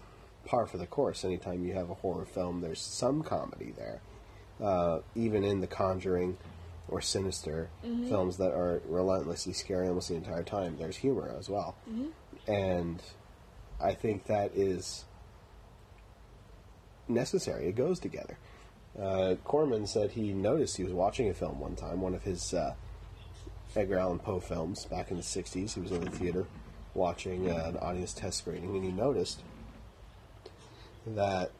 par 0.46 0.66
for 0.66 0.78
the 0.78 0.88
course. 0.88 1.26
Anytime 1.26 1.66
you 1.66 1.74
have 1.74 1.90
a 1.90 1.96
horror 1.96 2.26
film, 2.26 2.62
there's 2.62 2.82
some 2.82 3.24
comedy 3.24 3.74
there. 3.78 4.02
Uh, 4.62 5.00
even 5.16 5.44
in 5.44 5.60
The 5.60 5.68
Conjuring 5.68 6.38
or 6.88 7.02
Sinister 7.02 7.70
films 8.10 8.38
that 8.38 8.52
are 8.52 8.82
relentlessly 8.88 9.54
scary 9.54 9.88
almost 9.88 10.10
the 10.10 10.16
entire 10.16 10.44
time, 10.44 10.78
there's 10.78 10.98
humor 10.98 11.34
as 11.38 11.50
well. 11.50 11.76
And 12.48 13.02
I 13.82 13.94
think 13.94 14.26
that 14.28 14.52
is 14.56 15.06
necessary. 17.08 17.68
It 17.68 17.76
goes 17.76 18.00
together. 18.00 18.38
Uh, 19.00 19.36
Corman 19.44 19.88
said 19.88 20.12
he 20.12 20.32
noticed 20.32 20.78
he 20.78 20.84
was 20.84 20.94
watching 20.94 21.28
a 21.30 21.34
film 21.34 21.60
one 21.60 21.76
time, 21.76 22.02
one 22.02 22.14
of 22.14 22.24
his 22.24 22.54
uh, 22.54 22.76
Edgar 23.76 23.98
Allan 24.00 24.20
Poe 24.20 24.40
films 24.40 24.86
back 24.86 25.12
in 25.12 25.18
the 25.18 25.24
60s. 25.24 25.74
He 25.74 25.80
was 25.82 25.92
in 25.92 26.02
the 26.02 26.12
theater 26.12 26.46
watching 26.94 27.50
uh, 27.50 27.66
an 27.66 27.78
audience 27.78 28.14
test 28.14 28.38
screening, 28.38 28.76
and 28.76 28.86
he 28.86 28.92
noticed 28.92 29.42
that 31.06 31.52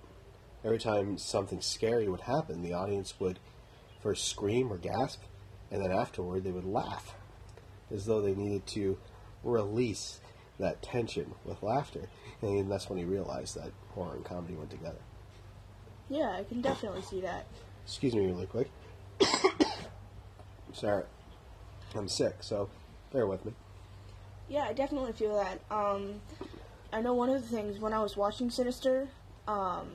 every 0.64 0.80
time 0.80 1.18
something 1.18 1.62
scary 1.62 2.08
would 2.08 2.22
happen, 2.22 2.64
the 2.64 2.74
audience 2.74 3.20
would 3.20 3.40
first 4.06 4.28
scream 4.28 4.72
or 4.72 4.78
gasp, 4.78 5.20
and 5.72 5.84
then 5.84 5.92
afterward 5.92 6.44
they 6.44 6.52
would 6.52 6.64
laugh, 6.64 7.16
as 7.92 8.06
though 8.06 8.22
they 8.22 8.36
needed 8.36 8.64
to 8.68 8.96
release 9.44 10.20
that 10.60 10.80
tension 10.84 11.34
with 11.44 11.64
laughter. 11.64 12.08
And 12.44 12.72
that's 12.72 12.88
when 12.88 13.00
he 13.00 13.04
realized 13.04 13.56
that 13.56 13.72
horror 13.96 14.14
and 14.14 14.24
comedy 14.24 14.54
went 14.54 14.70
together. 14.70 15.00
Yeah, 16.08 16.30
I 16.30 16.44
can 16.44 16.62
definitely 16.62 17.02
see 17.02 17.22
that. 17.22 17.48
Excuse 17.84 18.14
me 18.14 18.28
really 18.28 18.46
quick. 18.46 18.70
Sorry. 20.74 21.06
I'm 21.96 22.08
sick, 22.08 22.36
so 22.42 22.70
bear 23.12 23.26
with 23.26 23.44
me. 23.44 23.54
Yeah, 24.50 24.66
I 24.66 24.74
definitely 24.74 25.14
feel 25.14 25.36
that. 25.36 25.62
Um, 25.76 26.22
I 26.94 27.02
know 27.02 27.16
one 27.16 27.30
of 27.30 27.42
the 27.42 27.48
things 27.48 27.80
when 27.80 27.92
I 27.92 28.04
was 28.04 28.16
watching 28.16 28.52
Sinister, 28.52 29.08
um, 29.48 29.88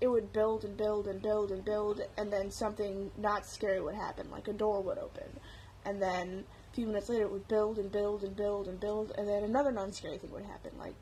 it 0.00 0.08
would 0.08 0.32
build 0.32 0.64
and 0.64 0.76
build 0.76 1.06
and 1.06 1.20
build 1.20 1.50
and 1.50 1.64
build, 1.64 2.00
and 2.16 2.32
then 2.32 2.50
something 2.50 3.10
not 3.16 3.46
scary 3.46 3.80
would 3.80 3.94
happen, 3.94 4.30
like 4.30 4.48
a 4.48 4.52
door 4.52 4.80
would 4.82 4.98
open, 4.98 5.40
and 5.84 6.00
then 6.00 6.44
a 6.70 6.74
few 6.74 6.86
minutes 6.86 7.08
later 7.08 7.24
it 7.24 7.32
would 7.32 7.48
build 7.48 7.78
and 7.78 7.90
build 7.90 8.22
and 8.22 8.36
build 8.36 8.68
and 8.68 8.78
build, 8.78 9.12
and 9.16 9.28
then 9.28 9.42
another 9.42 9.72
non-scary 9.72 10.18
thing 10.18 10.30
would 10.30 10.44
happen, 10.44 10.70
like 10.78 10.94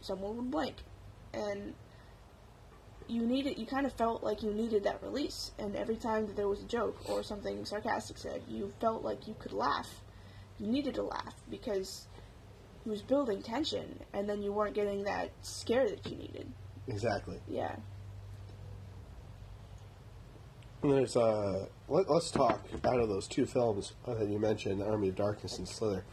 someone 0.00 0.36
would 0.36 0.50
blink, 0.50 0.76
and 1.32 1.74
you 3.08 3.26
needed, 3.26 3.58
you 3.58 3.66
kind 3.66 3.86
of 3.86 3.92
felt 3.92 4.22
like 4.22 4.42
you 4.42 4.52
needed 4.52 4.84
that 4.84 5.02
release, 5.02 5.52
and 5.58 5.74
every 5.76 5.96
time 5.96 6.26
that 6.26 6.36
there 6.36 6.48
was 6.48 6.60
a 6.60 6.66
joke 6.66 7.08
or 7.08 7.22
something 7.22 7.64
sarcastic 7.64 8.18
said, 8.18 8.42
you 8.48 8.72
felt 8.80 9.02
like 9.02 9.26
you 9.26 9.34
could 9.38 9.52
laugh 9.52 10.02
you 10.62 10.68
needed 10.68 10.94
to 10.94 11.02
laugh 11.02 11.34
because 11.50 12.06
he 12.84 12.90
was 12.90 13.02
building 13.02 13.42
tension 13.42 13.98
and 14.12 14.28
then 14.28 14.42
you 14.42 14.52
weren't 14.52 14.74
getting 14.74 15.04
that 15.04 15.30
scare 15.42 15.88
that 15.88 16.06
you 16.08 16.16
needed. 16.16 16.52
Exactly. 16.86 17.40
Yeah. 17.48 17.76
And 20.82 20.92
there's 20.92 21.16
uh, 21.16 21.66
let, 21.88 22.08
us 22.10 22.30
talk 22.30 22.66
out 22.84 22.98
of 22.98 23.08
those 23.08 23.28
two 23.28 23.46
films 23.46 23.92
that 24.06 24.28
you 24.28 24.38
mentioned, 24.38 24.82
Army 24.82 25.10
of 25.10 25.16
Darkness 25.16 25.58
and 25.58 25.68
Slither. 25.68 26.04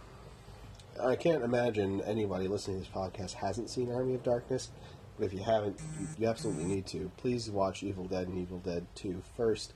I 1.01 1.15
can't 1.15 1.43
imagine 1.43 2.01
anybody 2.01 2.47
listening 2.47 2.77
to 2.77 2.84
this 2.84 2.93
podcast 2.93 3.34
hasn't 3.34 3.69
seen 3.69 3.91
Army 3.91 4.15
of 4.15 4.23
Darkness. 4.23 4.69
But 5.17 5.25
if 5.25 5.34
you 5.34 5.39
haven't, 5.43 5.79
you 6.17 6.27
absolutely 6.27 6.65
need 6.65 6.86
to. 6.88 7.12
Please 7.17 7.49
watch 7.49 7.84
Evil 7.84 8.05
Dead 8.05 8.27
and 8.27 8.38
Evil 8.38 8.60
Dead 8.60 8.86
2 8.95 9.21
first, 9.36 9.73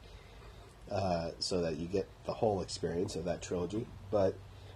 uh, 0.91 1.31
so 1.39 1.61
that 1.61 1.77
you 1.77 1.87
get 1.87 2.07
the 2.25 2.33
whole 2.33 2.61
experience 2.61 3.15
of 3.15 3.25
that 3.25 3.41
trilogy. 3.41 3.87
But 4.11 4.35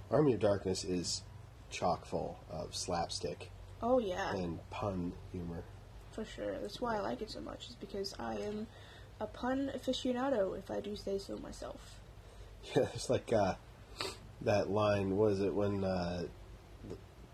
Army 0.10 0.34
of 0.34 0.40
Darkness 0.40 0.84
is 0.84 1.22
chock 1.70 2.06
full 2.06 2.40
of 2.50 2.76
slapstick 2.76 3.52
Oh 3.82 4.00
yeah, 4.00 4.34
and 4.36 4.60
pun 4.72 5.14
humor. 5.32 5.64
for 6.12 6.26
sure. 6.26 6.58
That's 6.60 6.82
why 6.82 6.98
I 6.98 7.02
like 7.02 7.22
it 7.22 7.30
so 7.30 7.40
much. 7.42 7.70
Is 7.70 7.76
because 7.76 8.14
I 8.18 8.36
am 8.38 8.68
a 9.20 9.26
pun 9.28 9.72
aficionado, 9.76 10.58
if 10.58 10.70
I 10.72 10.80
do 10.80 10.96
say 10.96 11.18
so 11.18 11.38
myself. 11.38 12.00
Yeah, 12.76 12.88
it's 12.94 13.10
like 13.10 13.32
uh, 13.32 13.54
that 14.42 14.70
line. 14.70 15.16
Was 15.16 15.40
it 15.40 15.54
when 15.54 15.84
uh, 15.86 16.24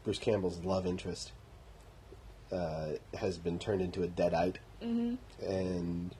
Bruce 0.03 0.19
Campbell's 0.19 0.59
love 0.63 0.85
interest 0.85 1.31
uh, 2.51 2.89
has 3.15 3.37
been 3.39 3.57
turned 3.57 3.81
into 3.81 4.03
a 4.03 4.07
deadite, 4.07 4.57
Mm-hmm. 4.83 5.15
and 5.49 6.13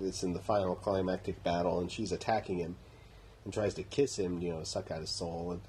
it's 0.00 0.22
in 0.22 0.34
the 0.34 0.38
final 0.40 0.74
climactic 0.76 1.42
battle, 1.42 1.80
and 1.80 1.90
she's 1.90 2.12
attacking 2.12 2.58
him 2.58 2.76
and 3.44 3.52
tries 3.52 3.72
to 3.74 3.82
kiss 3.82 4.16
him, 4.18 4.40
you 4.42 4.50
know, 4.52 4.62
suck 4.62 4.90
out 4.90 5.00
his 5.00 5.10
soul, 5.10 5.50
and 5.52 5.60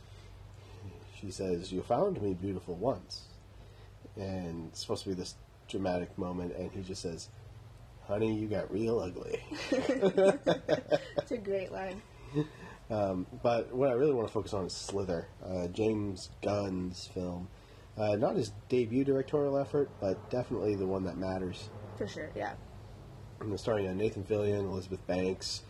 she 1.20 1.32
says, 1.32 1.72
"You 1.72 1.82
found 1.82 2.22
me 2.22 2.34
beautiful 2.34 2.76
once," 2.76 3.22
and 4.18 4.68
it's 4.68 4.82
supposed 4.82 5.04
to 5.04 5.10
be 5.10 5.16
this 5.16 5.36
dramatic 5.70 6.16
moment, 6.18 6.54
and 6.58 6.70
he 6.72 6.82
just 6.82 7.02
says, 7.02 7.30
"Honey, 8.12 8.36
you 8.36 8.47
got 8.47 8.69
real 8.71 9.00
ugly." 9.00 9.39
It's 9.71 11.32
a 11.32 11.38
great 11.38 11.71
line. 11.71 12.02
Um, 12.89 13.26
but 13.41 13.74
what 13.74 13.89
I 13.89 13.93
really 13.93 14.13
want 14.13 14.28
to 14.28 14.34
focus 14.34 14.54
on 14.54 14.65
is 14.65 14.74
Slither, 14.74 15.30
uh, 15.45 15.67
James 15.67 16.30
Gunn's 16.41 17.08
film. 17.13 17.47
Uh, 17.97 18.17
not 18.17 18.36
his 18.36 18.52
debut 18.67 19.06
directorial 19.06 19.58
effort, 19.58 19.89
but 20.02 20.30
definitely 20.30 20.76
the 20.76 20.86
one 20.86 21.06
that 21.06 21.17
matters. 21.17 21.69
For 21.97 22.06
sure, 22.06 22.30
yeah. 22.36 22.54
And 23.39 23.58
starring 23.58 23.88
uh, 23.88 23.93
Nathan 23.93 24.24
Fillion, 24.24 24.65
Elizabeth 24.65 25.06
Banks, 25.08 25.63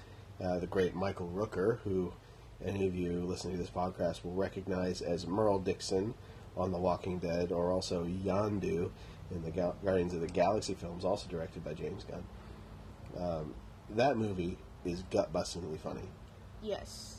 uh, 0.44 0.58
the 0.58 0.68
great 0.68 0.96
Michael 0.96 1.32
Rooker, 1.34 1.78
who 1.84 2.12
any 2.66 2.88
of 2.88 2.96
you 2.96 3.24
listening 3.24 3.54
to 3.56 3.62
this 3.62 3.70
podcast 3.70 4.24
will 4.24 4.34
recognize 4.34 5.02
as 5.02 5.28
Merle 5.28 5.60
Dixon 5.60 6.16
on 6.58 6.72
The 6.72 6.80
Walking 6.80 7.20
Dead, 7.20 7.52
or 7.52 7.72
also 7.72 8.06
Yondu 8.06 8.90
in 9.34 9.44
the 9.44 9.52
Gal- 9.52 9.76
Guardians 9.84 10.14
of 10.14 10.22
the 10.22 10.28
Galaxy 10.28 10.74
films, 10.74 11.06
also 11.06 11.28
directed 11.30 11.64
by 11.64 11.74
James 11.74 12.06
Gunn. 12.06 12.24
Um, 13.18 13.54
that 13.92 14.18
movie 14.18 14.58
is 14.86 15.04
gut-bustingly 15.12 15.80
funny. 15.80 16.08
Yes. 16.62 17.18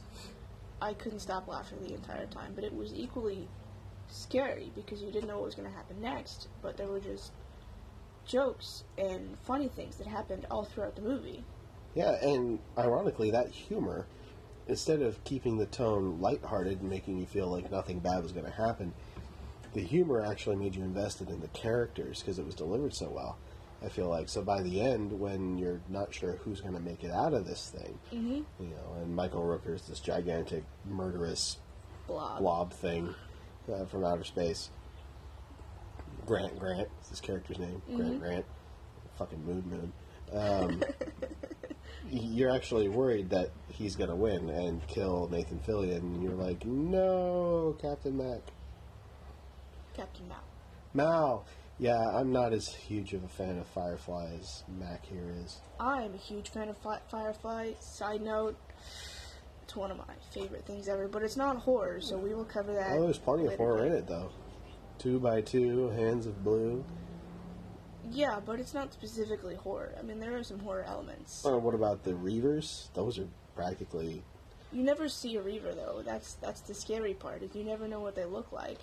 I 0.80 0.94
couldn't 0.94 1.20
stop 1.20 1.46
laughing 1.46 1.78
the 1.82 1.94
entire 1.94 2.26
time, 2.26 2.52
but 2.54 2.64
it 2.64 2.74
was 2.74 2.92
equally 2.94 3.48
scary 4.08 4.72
because 4.74 5.00
you 5.00 5.10
didn't 5.10 5.28
know 5.28 5.36
what 5.36 5.46
was 5.46 5.54
going 5.54 5.68
to 5.68 5.74
happen 5.74 6.00
next, 6.00 6.48
but 6.60 6.76
there 6.76 6.88
were 6.88 7.00
just 7.00 7.32
jokes 8.26 8.84
and 8.98 9.36
funny 9.42 9.68
things 9.68 9.96
that 9.96 10.06
happened 10.06 10.46
all 10.50 10.64
throughout 10.64 10.96
the 10.96 11.02
movie. 11.02 11.44
Yeah, 11.94 12.12
and 12.24 12.58
ironically, 12.78 13.30
that 13.30 13.48
humor, 13.50 14.06
instead 14.66 15.02
of 15.02 15.22
keeping 15.24 15.58
the 15.58 15.66
tone 15.66 16.20
lighthearted 16.20 16.80
and 16.80 16.88
making 16.88 17.18
you 17.18 17.26
feel 17.26 17.48
like 17.48 17.70
nothing 17.70 17.98
bad 17.98 18.22
was 18.22 18.32
going 18.32 18.46
to 18.46 18.52
happen, 18.52 18.94
the 19.74 19.80
humor 19.80 20.24
actually 20.24 20.56
made 20.56 20.74
you 20.74 20.82
invested 20.82 21.30
in 21.30 21.40
the 21.40 21.48
characters 21.48 22.20
because 22.20 22.38
it 22.38 22.44
was 22.46 22.54
delivered 22.54 22.94
so 22.94 23.08
well. 23.10 23.38
I 23.84 23.88
feel 23.88 24.08
like 24.08 24.28
so 24.28 24.42
by 24.42 24.62
the 24.62 24.80
end, 24.80 25.10
when 25.18 25.58
you're 25.58 25.80
not 25.88 26.14
sure 26.14 26.32
who's 26.44 26.60
going 26.60 26.74
to 26.74 26.80
make 26.80 27.02
it 27.02 27.10
out 27.10 27.34
of 27.34 27.46
this 27.46 27.70
thing, 27.70 27.98
Mm-hmm. 28.12 28.62
you 28.62 28.70
know, 28.70 28.94
and 29.02 29.14
Michael 29.16 29.42
Rooker's 29.42 29.82
this 29.88 29.98
gigantic 30.00 30.64
murderous 30.84 31.58
Blob. 32.06 32.38
blob 32.40 32.72
thing 32.72 33.14
uh, 33.72 33.84
from 33.86 34.04
outer 34.04 34.24
space. 34.24 34.70
Grant 36.26 36.58
Grant 36.58 36.88
is 37.02 37.08
his 37.08 37.20
character's 37.20 37.58
name. 37.58 37.82
Grant 37.96 38.20
Grant, 38.20 38.44
fucking 39.18 39.44
mood 39.44 39.66
moon. 39.66 39.92
Um, 40.32 40.82
you're 42.10 42.50
actually 42.50 42.88
worried 42.88 43.30
that 43.30 43.50
he's 43.68 43.96
gonna 43.96 44.14
win 44.14 44.48
and 44.50 44.86
kill 44.86 45.28
Nathan 45.30 45.58
Fillion, 45.66 45.98
and 45.98 46.22
you're 46.22 46.34
like, 46.34 46.64
no, 46.64 47.76
Captain 47.80 48.16
Mac. 48.16 48.40
Captain 49.94 50.26
Mal. 50.28 50.42
Mal. 50.94 51.44
Yeah, 51.78 51.98
I'm 51.98 52.32
not 52.32 52.52
as 52.52 52.68
huge 52.68 53.12
of 53.14 53.24
a 53.24 53.28
fan 53.28 53.58
of 53.58 53.66
Firefly 53.68 54.28
as 54.38 54.62
Mac 54.78 55.04
here 55.06 55.34
is. 55.42 55.58
I'm 55.80 56.14
a 56.14 56.18
huge 56.18 56.50
fan 56.50 56.68
of 56.68 56.76
Fi- 56.78 57.00
Firefly. 57.10 57.72
Side 57.80 58.22
note, 58.22 58.56
it's 59.64 59.74
one 59.74 59.90
of 59.90 59.96
my 59.96 60.04
favorite 60.32 60.64
things 60.66 60.86
ever, 60.88 61.08
but 61.08 61.22
it's 61.22 61.36
not 61.36 61.56
horror, 61.56 62.00
so 62.00 62.18
we 62.18 62.34
will 62.34 62.44
cover 62.44 62.72
that. 62.74 62.92
Oh, 62.92 63.02
there's 63.04 63.18
plenty 63.18 63.46
of 63.46 63.54
horror 63.56 63.86
in 63.86 63.92
it 63.92 64.06
though. 64.06 64.30
Two 64.98 65.18
by 65.18 65.40
two, 65.40 65.88
Hands 65.90 66.24
of 66.26 66.44
Blue. 66.44 66.84
Yeah, 68.10 68.40
but 68.44 68.60
it's 68.60 68.74
not 68.74 68.92
specifically 68.92 69.54
horror. 69.54 69.94
I 69.98 70.02
mean, 70.02 70.20
there 70.20 70.36
are 70.36 70.44
some 70.44 70.58
horror 70.60 70.84
elements. 70.86 71.44
Or 71.44 71.58
what 71.58 71.74
about 71.74 72.04
the 72.04 72.12
Reavers? 72.12 72.92
Those 72.94 73.18
are 73.18 73.26
practically 73.56 74.22
You 74.72 74.82
never 74.82 75.08
see 75.08 75.36
a 75.36 75.42
reaver 75.42 75.72
though. 75.74 76.02
That's 76.04 76.34
that's 76.34 76.60
the 76.60 76.74
scary 76.74 77.14
part. 77.14 77.42
Is 77.42 77.54
you 77.54 77.64
never 77.64 77.88
know 77.88 78.00
what 78.00 78.14
they 78.14 78.24
look 78.24 78.52
like. 78.52 78.78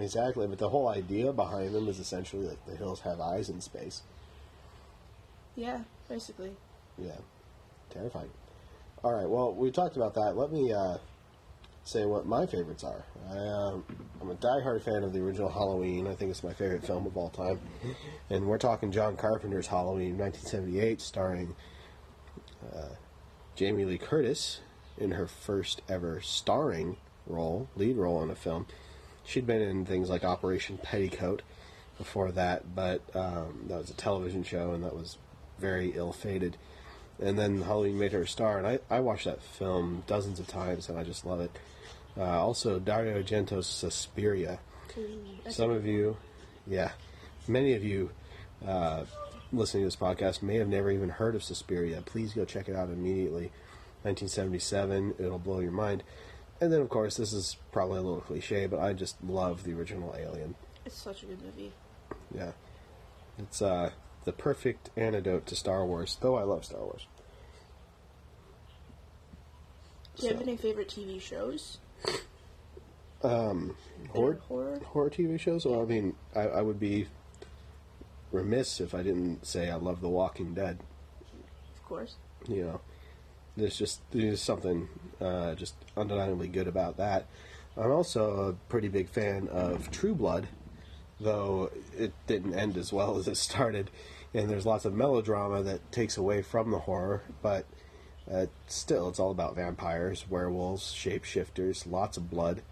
Exactly, 0.00 0.46
but 0.46 0.58
the 0.58 0.68
whole 0.68 0.88
idea 0.88 1.32
behind 1.32 1.74
them 1.74 1.88
is 1.88 1.98
essentially 1.98 2.46
like 2.46 2.64
the 2.66 2.74
hills 2.74 3.00
have 3.00 3.20
eyes 3.20 3.48
in 3.50 3.60
space. 3.60 4.02
Yeah, 5.54 5.80
basically. 6.08 6.52
Yeah, 6.98 7.18
terrifying. 7.90 8.30
All 9.04 9.12
right, 9.12 9.28
well, 9.28 9.52
we 9.52 9.70
talked 9.70 9.96
about 9.96 10.14
that. 10.14 10.36
Let 10.36 10.52
me 10.52 10.72
uh, 10.72 10.98
say 11.84 12.06
what 12.06 12.26
my 12.26 12.46
favorites 12.46 12.84
are. 12.84 13.04
I, 13.30 13.38
um, 13.38 13.84
I'm 14.20 14.30
a 14.30 14.34
diehard 14.34 14.82
fan 14.82 15.02
of 15.02 15.12
the 15.12 15.20
original 15.20 15.50
Halloween. 15.50 16.06
I 16.06 16.14
think 16.14 16.30
it's 16.30 16.44
my 16.44 16.52
favorite 16.52 16.86
film 16.86 17.06
of 17.06 17.16
all 17.16 17.30
time. 17.30 17.58
And 18.30 18.46
we're 18.46 18.58
talking 18.58 18.92
John 18.92 19.16
Carpenter's 19.16 19.66
Halloween, 19.66 20.16
1978, 20.18 21.00
starring 21.00 21.54
uh, 22.74 22.94
Jamie 23.56 23.84
Lee 23.84 23.98
Curtis 23.98 24.60
in 24.98 25.12
her 25.12 25.26
first 25.26 25.82
ever 25.88 26.20
starring 26.20 26.96
role, 27.26 27.68
lead 27.76 27.96
role 27.96 28.22
in 28.22 28.30
a 28.30 28.34
film. 28.34 28.66
She'd 29.30 29.46
been 29.46 29.62
in 29.62 29.86
things 29.86 30.10
like 30.10 30.24
Operation 30.24 30.76
Petticoat 30.76 31.42
before 31.98 32.32
that, 32.32 32.74
but 32.74 33.00
um, 33.14 33.66
that 33.68 33.78
was 33.78 33.88
a 33.88 33.94
television 33.94 34.42
show, 34.42 34.72
and 34.72 34.82
that 34.82 34.92
was 34.92 35.18
very 35.60 35.92
ill-fated. 35.94 36.56
And 37.22 37.38
then 37.38 37.62
Halloween 37.62 37.96
made 37.96 38.10
her 38.10 38.22
a 38.22 38.26
star, 38.26 38.58
and 38.58 38.66
I, 38.66 38.80
I 38.90 38.98
watched 38.98 39.26
that 39.26 39.40
film 39.40 40.02
dozens 40.08 40.40
of 40.40 40.48
times, 40.48 40.88
and 40.88 40.98
I 40.98 41.04
just 41.04 41.24
love 41.24 41.40
it. 41.40 41.52
Uh, 42.16 42.24
also, 42.24 42.80
Dario 42.80 43.22
Argento's 43.22 43.68
Suspiria. 43.68 44.58
That's 45.44 45.54
Some 45.54 45.70
of 45.70 45.86
you, 45.86 46.16
yeah, 46.66 46.90
many 47.46 47.74
of 47.74 47.84
you 47.84 48.10
uh, 48.66 49.04
listening 49.52 49.82
to 49.82 49.86
this 49.86 49.94
podcast 49.94 50.42
may 50.42 50.56
have 50.56 50.66
never 50.66 50.90
even 50.90 51.08
heard 51.08 51.36
of 51.36 51.44
Suspiria. 51.44 52.02
Please 52.04 52.32
go 52.32 52.44
check 52.44 52.68
it 52.68 52.74
out 52.74 52.88
immediately. 52.88 53.52
1977, 54.02 55.14
it'll 55.20 55.38
blow 55.38 55.60
your 55.60 55.70
mind. 55.70 56.02
And 56.60 56.72
then, 56.72 56.80
of 56.80 56.88
course, 56.90 57.16
this 57.16 57.32
is 57.32 57.56
probably 57.72 57.98
a 57.98 58.02
little 58.02 58.20
cliche, 58.20 58.66
but 58.66 58.80
I 58.80 58.92
just 58.92 59.16
love 59.24 59.64
the 59.64 59.72
original 59.72 60.14
Alien. 60.18 60.54
it's 60.84 60.96
such 60.96 61.22
a 61.22 61.26
good 61.26 61.42
movie. 61.42 61.72
Yeah, 62.34 62.52
it's 63.38 63.62
uh, 63.62 63.90
the 64.24 64.32
perfect 64.32 64.90
antidote 64.96 65.46
to 65.46 65.56
Star 65.56 65.86
Wars. 65.86 66.18
Though 66.20 66.36
I 66.36 66.42
love 66.42 66.64
Star 66.64 66.80
Wars. 66.80 67.06
Do 70.16 70.26
you 70.26 70.32
have 70.32 70.42
any 70.42 70.56
favorite 70.56 70.88
TV 70.88 71.20
shows? 71.20 71.78
Um, 73.22 73.76
horror, 74.14 74.38
horror? 74.48 74.80
horror 74.82 75.10
TV 75.10 75.38
shows. 75.38 75.66
Well, 75.66 75.82
I 75.82 75.84
mean, 75.84 76.14
I, 76.34 76.40
I 76.40 76.62
would 76.62 76.80
be 76.80 77.06
remiss 78.32 78.80
if 78.80 78.94
I 78.94 79.02
didn't 79.02 79.44
say 79.44 79.68
I 79.68 79.74
love 79.74 80.00
The 80.00 80.08
Walking 80.08 80.54
Dead. 80.54 80.78
Of 81.76 81.84
course. 81.84 82.14
You 82.48 82.64
know, 82.64 82.80
there's 83.60 83.78
just 83.78 84.00
there's 84.10 84.40
something 84.40 84.88
uh, 85.20 85.54
just 85.54 85.74
undeniably 85.96 86.48
good 86.48 86.66
about 86.66 86.96
that. 86.96 87.26
I'm 87.76 87.90
also 87.90 88.48
a 88.48 88.52
pretty 88.70 88.88
big 88.88 89.08
fan 89.08 89.48
of 89.48 89.90
True 89.90 90.14
Blood, 90.14 90.48
though 91.20 91.70
it 91.96 92.12
didn't 92.26 92.54
end 92.54 92.76
as 92.76 92.92
well 92.92 93.16
as 93.18 93.28
it 93.28 93.36
started, 93.36 93.90
and 94.34 94.50
there's 94.50 94.66
lots 94.66 94.84
of 94.84 94.94
melodrama 94.94 95.62
that 95.62 95.92
takes 95.92 96.16
away 96.16 96.42
from 96.42 96.70
the 96.70 96.80
horror, 96.80 97.22
but. 97.42 97.66
Uh, 98.30 98.46
still, 98.68 99.08
it's 99.08 99.18
all 99.18 99.32
about 99.32 99.56
vampires, 99.56 100.24
werewolves, 100.30 100.94
shapeshifters, 100.94 101.84
lots 101.84 102.16
of 102.16 102.30
blood, 102.30 102.62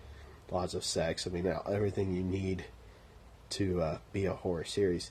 lots 0.52 0.72
of 0.72 0.84
sex. 0.84 1.26
I 1.26 1.30
mean, 1.30 1.52
everything 1.68 2.14
you 2.14 2.22
need 2.22 2.66
to 3.50 3.80
uh, 3.80 3.98
be 4.12 4.26
a 4.26 4.34
horror 4.34 4.64
series. 4.64 5.10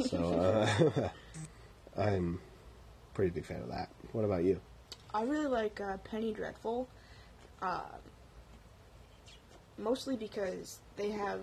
So 0.00 0.66
uh, 0.96 1.08
I'm 1.96 2.40
pretty 3.14 3.30
big 3.30 3.44
fan 3.44 3.62
of 3.62 3.68
that. 3.68 3.90
What 4.12 4.24
about 4.24 4.44
you? 4.44 4.60
I 5.16 5.22
really 5.22 5.46
like 5.46 5.80
uh, 5.80 5.96
Penny 6.04 6.30
Dreadful, 6.30 6.86
uh, 7.62 7.80
mostly 9.78 10.14
because 10.14 10.80
they 10.98 11.08
have 11.08 11.40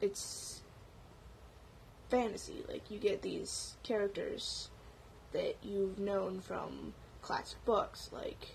it's 0.00 0.62
fantasy. 2.08 2.64
Like 2.66 2.90
you 2.90 2.98
get 2.98 3.20
these 3.20 3.76
characters 3.82 4.70
that 5.32 5.56
you've 5.62 5.98
known 5.98 6.40
from 6.40 6.94
classic 7.20 7.62
books 7.66 8.08
like 8.14 8.48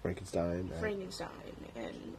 Frankenstein. 0.00 0.70
Frankenstein 0.80 1.28
and 1.76 2.16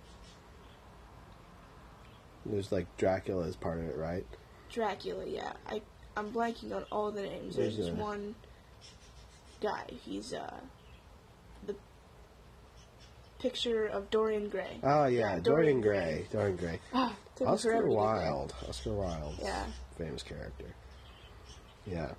There's 2.46 2.72
like 2.72 2.86
Dracula 2.98 3.48
as 3.48 3.56
part 3.56 3.80
of 3.80 3.86
it, 3.86 3.98
right? 3.98 4.26
Dracula. 4.70 5.26
Yeah, 5.26 5.54
I 5.68 5.82
I'm 6.15 6.32
blanking 6.32 6.76
on 6.76 6.84
all 6.91 7.10
the 7.10 7.24
names. 7.24 7.56
There's, 7.56 7.78
There's 7.78 7.89
a- 7.89 7.94
one 7.96 8.36
guy. 9.62 9.86
He's 10.04 10.34
uh 10.34 10.60
the 11.65 11.76
picture 13.39 13.86
of 13.86 14.10
Dorian 14.10 14.50
Gray. 14.50 14.80
Oh 14.84 15.06
yeah, 15.06 15.36
Yeah, 15.36 15.39
Dorian 15.39 15.44
Dorian 15.44 15.82
Gray. 15.82 16.28
Dorian 16.32 16.56
Gray. 16.58 16.80
Me 17.39 17.46
Oscar 17.46 17.72
forever 17.72 17.88
to 17.89 17.96
get 17.96 18.13
there. 18.13 18.32
Wilde. 18.32 18.54
Oscar 18.70 18.94
Wilde. 18.94 19.39
Yeah. 19.41 19.65
Famous 19.98 20.24
character. 20.24 20.65
Yeah. 21.86 22.12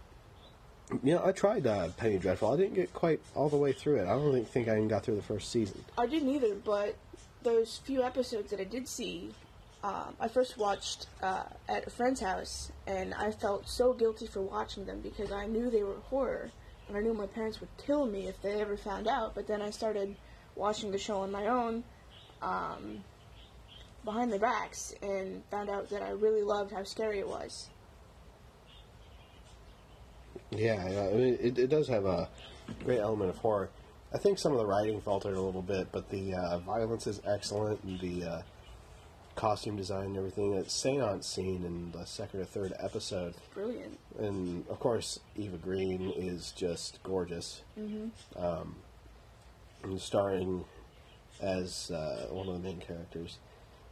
You 1.03 1.15
know, 1.15 1.25
I 1.25 1.33
tried 1.33 1.67
uh, 1.67 1.89
Penny 1.97 2.19
Dreadful. 2.19 2.53
I 2.53 2.57
didn't 2.57 2.75
get 2.75 2.93
quite 2.95 3.21
all 3.35 3.49
the 3.49 3.57
way 3.57 3.73
through 3.73 3.97
it. 3.97 4.03
I 4.07 4.11
don't 4.11 4.33
think, 4.33 4.49
think 4.49 4.69
I 4.69 4.73
even 4.77 4.89
got 4.89 5.05
through 5.05 5.17
the 5.17 5.23
first 5.23 5.51
season. 5.51 5.85
I 5.99 6.07
didn't 6.07 6.29
either, 6.29 6.55
but 6.55 6.95
those 7.43 7.79
few 7.85 8.03
episodes 8.03 8.51
that 8.51 8.61
I 8.61 8.65
did 8.65 8.87
see, 8.87 9.31
um, 9.83 10.15
I 10.21 10.29
first 10.29 10.59
watched 10.59 11.07
uh, 11.23 11.45
at 11.69 11.87
a 11.87 11.91
friend's 11.91 12.21
house, 12.21 12.71
and 12.87 13.15
I 13.15 13.33
felt 13.33 13.69
so 13.69 13.95
guilty 13.95 14.27
for 14.27 14.43
watching 14.43 14.85
them 14.85 15.01
because 15.01 15.33
I 15.33 15.47
knew 15.47 15.71
they 15.71 15.83
were 15.83 15.97
horror, 16.05 16.51
I 16.95 17.01
knew 17.01 17.15
my 17.15 17.27
parents 17.27 17.61
would 17.61 17.69
kill 17.79 18.07
me 18.07 18.29
if 18.29 18.41
they 18.43 18.61
ever 18.61 18.77
found 18.77 19.09
out. 19.09 19.35
But 19.35 19.47
then 19.47 19.61
I 19.61 19.71
started 19.71 20.17
watching 20.55 20.91
the 20.91 20.99
show 20.99 21.19
on 21.19 21.33
my 21.33 21.47
own, 21.47 21.85
um, 22.43 23.05
behind 24.05 24.33
their 24.33 24.39
backs, 24.39 24.95
and 25.03 25.43
found 25.51 25.69
out 25.69 25.91
that 25.91 26.03
I 26.03 26.11
really 26.11 26.43
loved 26.43 26.73
how 26.73 26.85
scary 26.85 27.19
it 27.19 27.29
was. 27.29 27.69
Yeah, 30.51 30.89
yeah 30.89 31.05
it, 31.05 31.59
it 31.59 31.71
does 31.71 31.89
have 31.89 32.05
a 32.05 32.29
great 32.85 33.01
element 33.01 33.31
of 33.31 33.37
horror. 33.39 33.71
I 34.15 34.19
think 34.19 34.39
some 34.39 34.53
of 34.53 34.59
the 34.59 34.67
writing 34.67 35.01
faltered 35.01 35.37
a 35.37 35.41
little 35.41 35.63
bit, 35.63 35.89
but 35.91 36.09
the 36.09 36.35
uh, 36.35 36.59
violence 36.61 37.07
is 37.07 37.21
excellent, 37.27 37.83
and 37.83 37.99
the 38.01 38.25
uh, 38.25 38.43
costume 39.37 39.77
design 39.77 40.07
and 40.07 40.17
everything. 40.17 40.57
That 40.57 40.71
seance 40.71 41.27
scene 41.27 41.65
in 41.65 41.93
the 41.93 42.05
second 42.07 42.41
or 42.41 42.45
third 42.45 42.73
episode, 42.81 43.35
Brilliant. 43.55 43.99
and 44.19 44.67
of 44.69 44.81
course, 44.81 45.21
Eva 45.37 45.59
Green 45.59 46.13
is 46.17 46.53
just 46.53 47.03
gorgeous. 47.03 47.63
Mm-hmm. 47.79 48.43
Um, 48.43 48.77
and 49.83 50.01
starring 50.01 50.65
as 51.41 51.91
uh, 51.91 52.27
one 52.31 52.49
of 52.49 52.55
the 52.55 52.69
main 52.69 52.81
characters, 52.81 53.39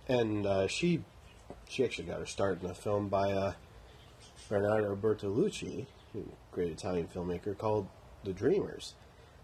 and 0.08 0.46
uh, 0.46 0.66
she 0.66 1.04
she 1.68 1.84
actually 1.84 2.08
got 2.08 2.18
her 2.18 2.26
start 2.26 2.62
in 2.62 2.70
a 2.70 2.74
film 2.74 3.08
by 3.08 3.32
uh, 3.32 3.52
Bernardo 4.48 4.96
Bertolucci, 4.96 5.86
a 6.14 6.18
great 6.52 6.70
Italian 6.70 7.06
filmmaker, 7.06 7.56
called 7.56 7.86
The 8.24 8.32
Dreamers. 8.32 8.94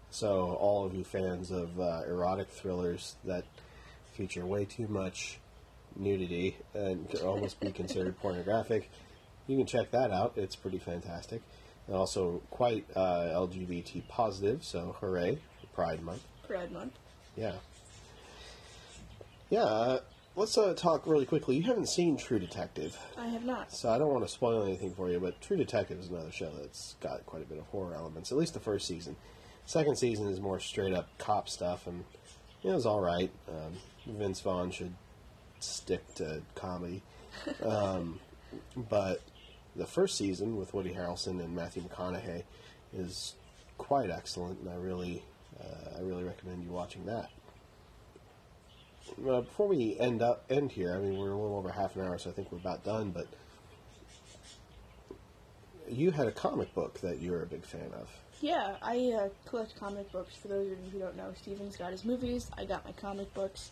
So, 0.09 0.57
all 0.59 0.85
of 0.85 0.93
you 0.93 1.03
fans 1.05 1.51
of 1.51 1.79
uh, 1.79 2.01
erotic 2.05 2.49
thrillers 2.49 3.15
that 3.23 3.45
feature 4.13 4.45
way 4.45 4.65
too 4.65 4.87
much 4.87 5.39
nudity 5.95 6.57
and 6.73 7.09
could 7.09 7.21
almost 7.21 7.59
be 7.59 7.71
considered 7.71 8.17
pornographic, 8.19 8.89
you 9.47 9.57
can 9.57 9.65
check 9.65 9.91
that 9.91 10.11
out. 10.11 10.33
It's 10.35 10.55
pretty 10.55 10.79
fantastic. 10.79 11.41
And 11.87 11.95
also 11.95 12.41
quite 12.51 12.85
uh, 12.95 13.29
LGBT 13.33 14.07
positive, 14.07 14.63
so 14.63 14.95
hooray 14.99 15.39
for 15.59 15.67
Pride 15.67 16.01
Month. 16.01 16.23
Pride 16.47 16.71
Month. 16.71 16.93
Yeah. 17.35 17.53
Yeah, 19.49 19.63
uh, 19.63 19.99
let's 20.35 20.57
uh, 20.57 20.73
talk 20.73 21.05
really 21.05 21.25
quickly. 21.25 21.57
You 21.57 21.63
haven't 21.63 21.89
seen 21.89 22.15
True 22.17 22.39
Detective. 22.39 22.97
I 23.17 23.27
have 23.27 23.43
not. 23.43 23.73
So 23.73 23.89
I 23.89 23.97
don't 23.97 24.11
want 24.11 24.25
to 24.25 24.31
spoil 24.31 24.63
anything 24.63 24.93
for 24.93 25.09
you, 25.09 25.19
but 25.19 25.41
True 25.41 25.57
Detective 25.57 25.99
is 25.99 26.09
another 26.09 26.31
show 26.31 26.51
that's 26.59 26.95
got 27.01 27.25
quite 27.25 27.41
a 27.41 27.45
bit 27.45 27.57
of 27.57 27.65
horror 27.67 27.95
elements. 27.95 28.31
At 28.31 28.37
least 28.37 28.53
the 28.53 28.59
first 28.59 28.87
season. 28.87 29.15
Second 29.65 29.97
season 29.97 30.27
is 30.27 30.39
more 30.39 30.59
straight 30.59 30.93
up 30.93 31.09
cop 31.17 31.47
stuff, 31.49 31.87
and 31.87 32.03
know, 32.63 32.75
it's 32.75 32.85
all 32.85 33.01
right. 33.01 33.31
Um, 33.47 33.73
Vince 34.05 34.41
Vaughn 34.41 34.71
should 34.71 34.93
stick 35.63 36.15
to 36.15 36.41
comedy, 36.55 37.01
um, 37.63 38.19
but 38.75 39.21
the 39.75 39.85
first 39.85 40.17
season 40.17 40.57
with 40.57 40.73
Woody 40.73 40.93
Harrelson 40.93 41.39
and 41.39 41.55
Matthew 41.55 41.83
McConaughey 41.83 42.43
is 42.93 43.35
quite 43.77 44.09
excellent, 44.09 44.59
and 44.59 44.69
I 44.69 44.75
really, 44.75 45.23
uh, 45.59 45.97
I 45.97 46.01
really 46.01 46.23
recommend 46.23 46.63
you 46.63 46.69
watching 46.69 47.05
that. 47.05 47.29
Uh, 49.27 49.41
before 49.41 49.67
we 49.67 49.97
end 49.99 50.21
up 50.21 50.45
end 50.49 50.71
here, 50.71 50.93
I 50.93 50.99
mean 50.99 51.17
we're 51.17 51.31
a 51.31 51.35
little 51.35 51.57
over 51.57 51.71
half 51.71 51.95
an 51.95 52.03
hour, 52.03 52.17
so 52.17 52.29
I 52.29 52.33
think 52.33 52.51
we're 52.51 52.59
about 52.59 52.83
done. 52.83 53.11
But 53.11 53.27
you 55.89 56.11
had 56.11 56.27
a 56.27 56.31
comic 56.31 56.73
book 56.73 56.99
that 57.01 57.19
you're 57.19 57.43
a 57.43 57.45
big 57.45 57.65
fan 57.65 57.91
of. 57.93 58.09
Yeah, 58.39 58.75
I 58.81 59.11
uh, 59.15 59.29
collect 59.45 59.75
comic 59.79 60.11
books. 60.11 60.35
For 60.35 60.47
those 60.47 60.71
of 60.71 60.79
you 60.85 60.91
who 60.91 60.99
don't 60.99 61.15
know, 61.15 61.31
Stephen's 61.39 61.75
got 61.75 61.91
his 61.91 62.05
movies. 62.05 62.49
I 62.57 62.65
got 62.65 62.85
my 62.85 62.91
comic 62.93 63.33
books. 63.33 63.71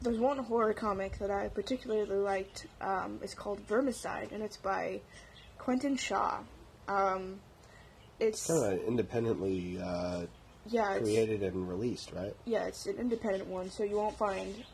There's 0.00 0.18
one 0.18 0.38
horror 0.38 0.74
comic 0.74 1.18
that 1.18 1.30
I 1.30 1.48
particularly 1.48 2.16
liked. 2.16 2.66
Um, 2.80 3.18
it's 3.22 3.34
called 3.34 3.66
Vermicide, 3.66 4.30
and 4.32 4.42
it's 4.42 4.56
by 4.56 5.00
Quentin 5.58 5.96
Shaw. 5.96 6.38
Um, 6.86 7.40
it's 8.20 8.46
Kind 8.46 8.74
of 8.74 8.84
independently 8.86 9.80
uh, 9.82 10.26
yeah, 10.66 10.98
created 10.98 11.42
and 11.42 11.68
released, 11.68 12.12
right? 12.12 12.34
yeah, 12.44 12.64
it's 12.64 12.86
an 12.86 12.96
independent 12.96 13.46
one, 13.48 13.70
so 13.70 13.82
you 13.82 13.96
won't 13.96 14.16
find 14.16 14.64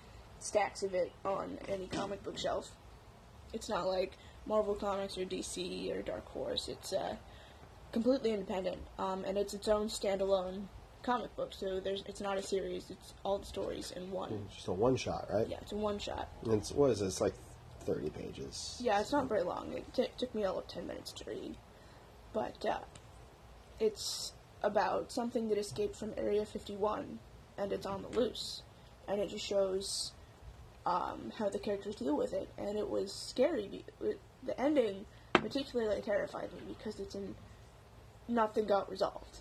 stacks 0.40 0.82
of 0.82 0.94
it 0.94 1.10
on 1.24 1.58
any 1.68 1.86
comic 1.86 2.22
book 2.22 2.38
shelf. 2.38 2.70
It's 3.52 3.68
not 3.68 3.86
like 3.86 4.12
Marvel 4.46 4.74
Comics 4.74 5.16
or 5.16 5.24
DC 5.24 5.94
or 5.96 6.02
Dark 6.02 6.26
Horse. 6.28 6.68
It's 6.68 6.92
uh, 6.92 7.16
completely 7.92 8.32
independent, 8.32 8.78
um, 8.98 9.24
and 9.24 9.38
it's 9.38 9.54
its 9.54 9.68
own 9.68 9.88
standalone 9.88 10.64
comic 11.04 11.34
book. 11.36 11.52
So 11.52 11.78
there's 11.80 12.02
it's 12.06 12.20
not 12.20 12.38
a 12.38 12.42
series; 12.42 12.90
it's 12.90 13.14
all 13.24 13.38
the 13.38 13.46
stories 13.46 13.92
in 13.92 14.10
one. 14.10 14.48
Just 14.54 14.66
a 14.68 14.72
one 14.72 14.96
shot, 14.96 15.28
right? 15.32 15.46
Yeah, 15.48 15.58
it's 15.62 15.72
a 15.72 15.76
one 15.76 15.98
shot. 15.98 16.28
And 16.42 16.54
It's 16.54 16.72
what 16.72 16.90
is 16.90 17.02
it? 17.02 17.06
It's 17.06 17.20
like 17.20 17.34
thirty 17.84 18.10
pages. 18.10 18.78
Yeah, 18.82 19.00
it's 19.00 19.12
not 19.12 19.28
very 19.28 19.42
long. 19.42 19.72
It 19.72 19.84
t- 19.94 20.08
took 20.18 20.34
me 20.34 20.44
all 20.44 20.58
of 20.58 20.66
ten 20.66 20.86
minutes 20.86 21.12
to 21.12 21.24
read, 21.30 21.54
but 22.32 22.64
uh, 22.66 22.78
it's 23.78 24.32
about 24.62 25.12
something 25.12 25.48
that 25.50 25.58
escaped 25.58 25.94
from 25.94 26.12
Area 26.16 26.46
51, 26.46 27.18
and 27.58 27.72
it's 27.72 27.84
on 27.84 28.00
the 28.02 28.08
loose, 28.08 28.62
and 29.06 29.20
it 29.20 29.28
just 29.28 29.44
shows 29.44 30.12
um, 30.86 31.32
how 31.38 31.50
the 31.50 31.58
characters 31.58 31.96
deal 31.96 32.16
with 32.16 32.32
it, 32.32 32.48
and 32.56 32.78
it 32.78 32.88
was 32.88 33.12
scary. 33.12 33.68
be- 33.68 33.84
it- 34.06 34.20
The 34.42 34.58
ending 34.60 35.04
particularly 35.34 36.00
terrified 36.00 36.50
me 36.52 36.60
because 36.74 36.98
it's 37.00 37.14
in 37.14 37.34
nothing 38.28 38.64
got 38.66 38.90
resolved. 38.90 39.40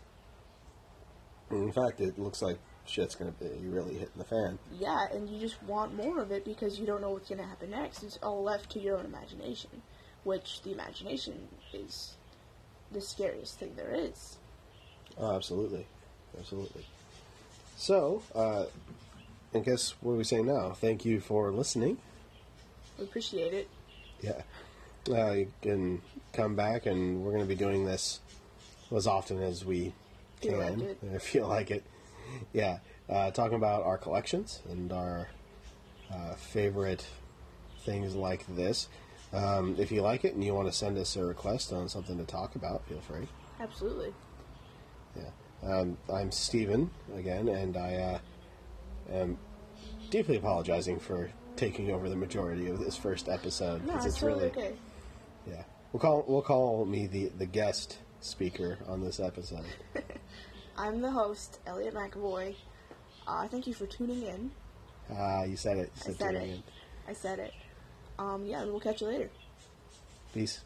In 1.55 1.71
fact, 1.71 2.01
it 2.01 2.17
looks 2.17 2.41
like 2.41 2.57
shit's 2.85 3.15
gonna 3.15 3.31
be 3.31 3.47
really 3.63 3.93
hitting 3.93 4.17
the 4.17 4.23
fan. 4.23 4.59
Yeah, 4.77 5.07
and 5.11 5.29
you 5.29 5.39
just 5.39 5.61
want 5.63 5.95
more 5.95 6.19
of 6.19 6.31
it 6.31 6.45
because 6.45 6.79
you 6.79 6.85
don't 6.85 7.01
know 7.01 7.11
what's 7.11 7.29
going 7.29 7.41
to 7.41 7.47
happen 7.47 7.71
next. 7.71 8.03
It's 8.03 8.19
all 8.21 8.43
left 8.43 8.71
to 8.71 8.79
your 8.79 8.97
own 8.97 9.05
imagination, 9.05 9.69
which 10.23 10.61
the 10.63 10.71
imagination 10.71 11.47
is 11.73 12.13
the 12.91 13.01
scariest 13.01 13.59
thing 13.59 13.73
there 13.75 13.93
is. 13.93 14.37
Oh, 15.17 15.35
absolutely, 15.35 15.85
absolutely. 16.37 16.85
So, 17.77 18.21
uh, 18.35 18.65
I 19.53 19.59
guess 19.59 19.95
what 20.01 20.13
are 20.13 20.17
we 20.17 20.23
saying 20.23 20.47
now? 20.47 20.71
Thank 20.71 21.05
you 21.05 21.19
for 21.19 21.51
listening. 21.51 21.97
We 22.97 23.05
appreciate 23.05 23.53
it. 23.53 23.69
Yeah. 24.21 24.41
Uh, 25.09 25.31
you 25.31 25.51
can 25.61 26.01
come 26.31 26.55
back, 26.55 26.85
and 26.85 27.23
we're 27.23 27.31
going 27.31 27.43
to 27.43 27.47
be 27.47 27.55
doing 27.55 27.85
this 27.85 28.21
as 28.95 29.07
often 29.07 29.41
as 29.41 29.65
we 29.65 29.93
can. 30.51 30.79
like 30.79 30.89
it. 30.89 30.97
I 31.15 31.17
feel 31.17 31.47
like 31.47 31.71
it. 31.71 31.83
Yeah. 32.53 32.79
Uh, 33.09 33.31
talking 33.31 33.55
about 33.57 33.83
our 33.83 33.97
collections 33.97 34.61
and 34.69 34.91
our 34.91 35.29
uh, 36.11 36.35
favorite 36.35 37.05
things 37.81 38.15
like 38.15 38.45
this. 38.55 38.87
Um, 39.33 39.75
if 39.79 39.91
you 39.91 40.01
like 40.01 40.25
it 40.25 40.35
and 40.35 40.43
you 40.43 40.53
want 40.53 40.67
to 40.67 40.73
send 40.73 40.97
us 40.97 41.15
a 41.15 41.25
request 41.25 41.73
on 41.73 41.89
something 41.89 42.17
to 42.17 42.23
talk 42.23 42.55
about, 42.55 42.85
feel 42.87 43.01
free. 43.01 43.27
Absolutely. 43.59 44.13
Yeah. 45.15 45.69
Um, 45.69 45.97
I'm 46.11 46.31
Stephen 46.31 46.91
again, 47.15 47.47
and 47.47 47.77
I 47.77 47.95
uh, 47.95 48.19
am 49.11 49.37
deeply 50.09 50.37
apologizing 50.37 50.99
for 50.99 51.31
taking 51.55 51.91
over 51.91 52.09
the 52.09 52.15
majority 52.15 52.67
of 52.67 52.79
this 52.79 52.95
first 52.95 53.29
episode 53.29 53.85
No, 53.85 53.95
it's 53.95 54.05
it's 54.05 54.19
totally 54.19 54.49
really 54.49 54.51
okay. 54.51 54.73
yeah. 55.47 55.63
We'll 55.91 55.99
call 55.99 56.25
we'll 56.27 56.41
call 56.41 56.85
me 56.85 57.07
the 57.07 57.27
the 57.37 57.45
guest 57.45 57.97
speaker 58.23 58.77
on 58.87 59.01
this 59.03 59.19
episode. 59.19 59.65
I'm 60.77 61.01
the 61.01 61.11
host, 61.11 61.59
Elliot 61.67 61.93
McAvoy. 61.93 62.55
Uh, 63.27 63.47
thank 63.47 63.67
you 63.67 63.73
for 63.73 63.85
tuning 63.85 64.23
in. 64.23 64.51
Ah, 65.15 65.43
you 65.43 65.55
said 65.55 65.77
it. 65.77 65.91
You 65.95 66.01
I 66.01 66.05
said 66.05 66.15
said 66.17 66.35
it. 66.35 66.43
in. 66.49 66.63
I 67.07 67.13
said 67.13 67.39
it. 67.39 67.53
Um, 68.17 68.45
yeah, 68.45 68.61
and 68.61 68.71
we'll 68.71 68.79
catch 68.79 69.01
you 69.01 69.07
later. 69.07 69.29
Peace. 70.33 70.61